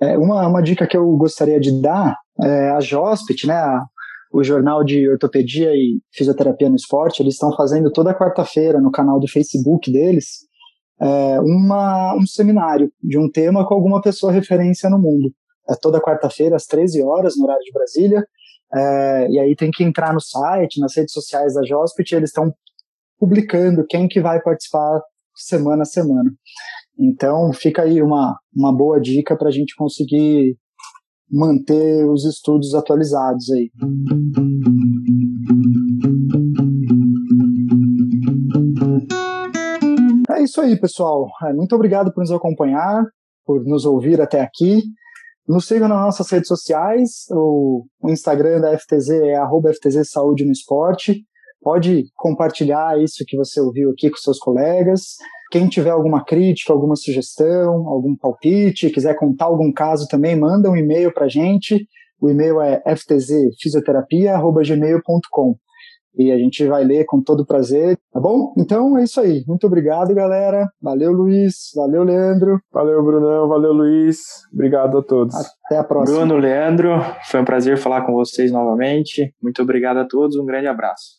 É, 0.00 0.16
uma, 0.16 0.46
uma 0.46 0.62
dica 0.62 0.86
que 0.86 0.96
eu 0.96 1.06
gostaria 1.16 1.60
de 1.60 1.80
dar 1.80 2.16
é 2.42 2.70
a 2.70 2.80
Jospit, 2.80 3.46
né, 3.46 3.54
a, 3.54 3.84
o 4.32 4.42
jornal 4.42 4.82
de 4.82 5.08
ortopedia 5.08 5.70
e 5.74 6.00
fisioterapia 6.12 6.68
no 6.68 6.76
esporte, 6.76 7.22
eles 7.22 7.34
estão 7.34 7.54
fazendo 7.54 7.90
toda 7.90 8.14
quarta-feira 8.14 8.80
no 8.80 8.90
canal 8.90 9.18
do 9.18 9.28
Facebook 9.28 9.90
deles 9.92 10.48
é, 11.00 11.40
uma, 11.40 12.14
um 12.14 12.26
seminário 12.26 12.92
de 13.02 13.18
um 13.18 13.30
tema 13.30 13.66
com 13.66 13.74
alguma 13.74 14.02
pessoa 14.02 14.30
referência 14.30 14.90
no 14.90 14.98
mundo. 14.98 15.32
É 15.68 15.74
toda 15.80 16.00
quarta-feira, 16.00 16.56
às 16.56 16.66
13 16.66 17.02
horas, 17.02 17.36
no 17.36 17.44
horário 17.44 17.62
de 17.62 17.72
Brasília. 17.72 18.26
É, 18.72 19.28
e 19.30 19.38
aí 19.40 19.56
tem 19.56 19.70
que 19.70 19.82
entrar 19.82 20.12
no 20.12 20.20
site, 20.20 20.78
nas 20.78 20.94
redes 20.94 21.12
sociais 21.12 21.54
da 21.54 21.64
Jospit, 21.64 22.14
eles 22.14 22.30
estão 22.30 22.52
publicando 23.18 23.86
quem 23.88 24.06
que 24.06 24.20
vai 24.20 24.40
participar 24.40 25.00
semana 25.34 25.82
a 25.82 25.86
semana. 25.86 26.30
Então, 27.00 27.50
fica 27.54 27.82
aí 27.82 28.02
uma, 28.02 28.36
uma 28.54 28.76
boa 28.76 29.00
dica 29.00 29.34
para 29.34 29.48
a 29.48 29.50
gente 29.50 29.74
conseguir 29.74 30.56
manter 31.30 32.04
os 32.06 32.26
estudos 32.26 32.74
atualizados 32.74 33.50
aí. 33.50 33.70
É 40.36 40.42
isso 40.42 40.60
aí, 40.60 40.78
pessoal. 40.78 41.26
É, 41.44 41.54
muito 41.54 41.74
obrigado 41.74 42.12
por 42.12 42.20
nos 42.20 42.32
acompanhar, 42.32 43.04
por 43.46 43.64
nos 43.64 43.86
ouvir 43.86 44.20
até 44.20 44.42
aqui. 44.42 44.82
Nos 45.48 45.66
sigam 45.66 45.88
nas 45.88 46.00
nossas 46.00 46.30
redes 46.30 46.48
sociais. 46.48 47.24
O, 47.30 47.86
Instagram 48.04 48.60
da 48.60 48.78
FTZ 48.78 49.10
é 49.10 49.36
FTZ 49.72 50.10
Saúde 50.10 50.44
no 50.44 50.52
Esporte. 50.52 51.24
Pode 51.62 52.04
compartilhar 52.14 53.00
isso 53.00 53.24
que 53.26 53.36
você 53.36 53.60
ouviu 53.60 53.90
aqui 53.90 54.10
com 54.10 54.16
seus 54.16 54.38
colegas. 54.38 55.16
Quem 55.50 55.68
tiver 55.68 55.90
alguma 55.90 56.24
crítica, 56.24 56.72
alguma 56.72 56.96
sugestão, 56.96 57.86
algum 57.88 58.16
palpite, 58.16 58.88
quiser 58.90 59.14
contar 59.16 59.44
algum 59.46 59.72
caso 59.72 60.06
também, 60.08 60.36
manda 60.36 60.70
um 60.70 60.76
e-mail 60.76 61.12
para 61.12 61.26
a 61.26 61.28
gente. 61.28 61.86
O 62.20 62.30
e-mail 62.30 62.60
é 62.60 62.80
ftzfisioterapia.gmail.com 62.86 65.56
e 66.16 66.30
a 66.30 66.36
gente 66.36 66.66
vai 66.66 66.84
ler 66.84 67.04
com 67.04 67.22
todo 67.22 67.46
prazer, 67.46 67.96
tá 68.12 68.20
bom? 68.20 68.52
Então 68.58 68.98
é 68.98 69.04
isso 69.04 69.20
aí. 69.20 69.44
Muito 69.46 69.66
obrigado, 69.66 70.14
galera. 70.14 70.68
Valeu, 70.82 71.12
Luiz. 71.12 71.70
Valeu, 71.74 72.02
Leandro. 72.02 72.60
Valeu, 72.72 73.02
Brunão. 73.02 73.48
Valeu, 73.48 73.72
Luiz. 73.72 74.18
Obrigado 74.52 74.98
a 74.98 75.02
todos. 75.02 75.34
Até 75.64 75.78
a 75.78 75.84
próxima. 75.84 76.18
Bruno, 76.18 76.36
Leandro, 76.36 76.90
foi 77.30 77.40
um 77.40 77.44
prazer 77.44 77.78
falar 77.78 78.02
com 78.02 78.12
vocês 78.12 78.50
novamente. 78.50 79.34
Muito 79.42 79.62
obrigado 79.62 79.98
a 79.98 80.04
todos. 80.04 80.36
Um 80.36 80.44
grande 80.44 80.66
abraço. 80.66 81.16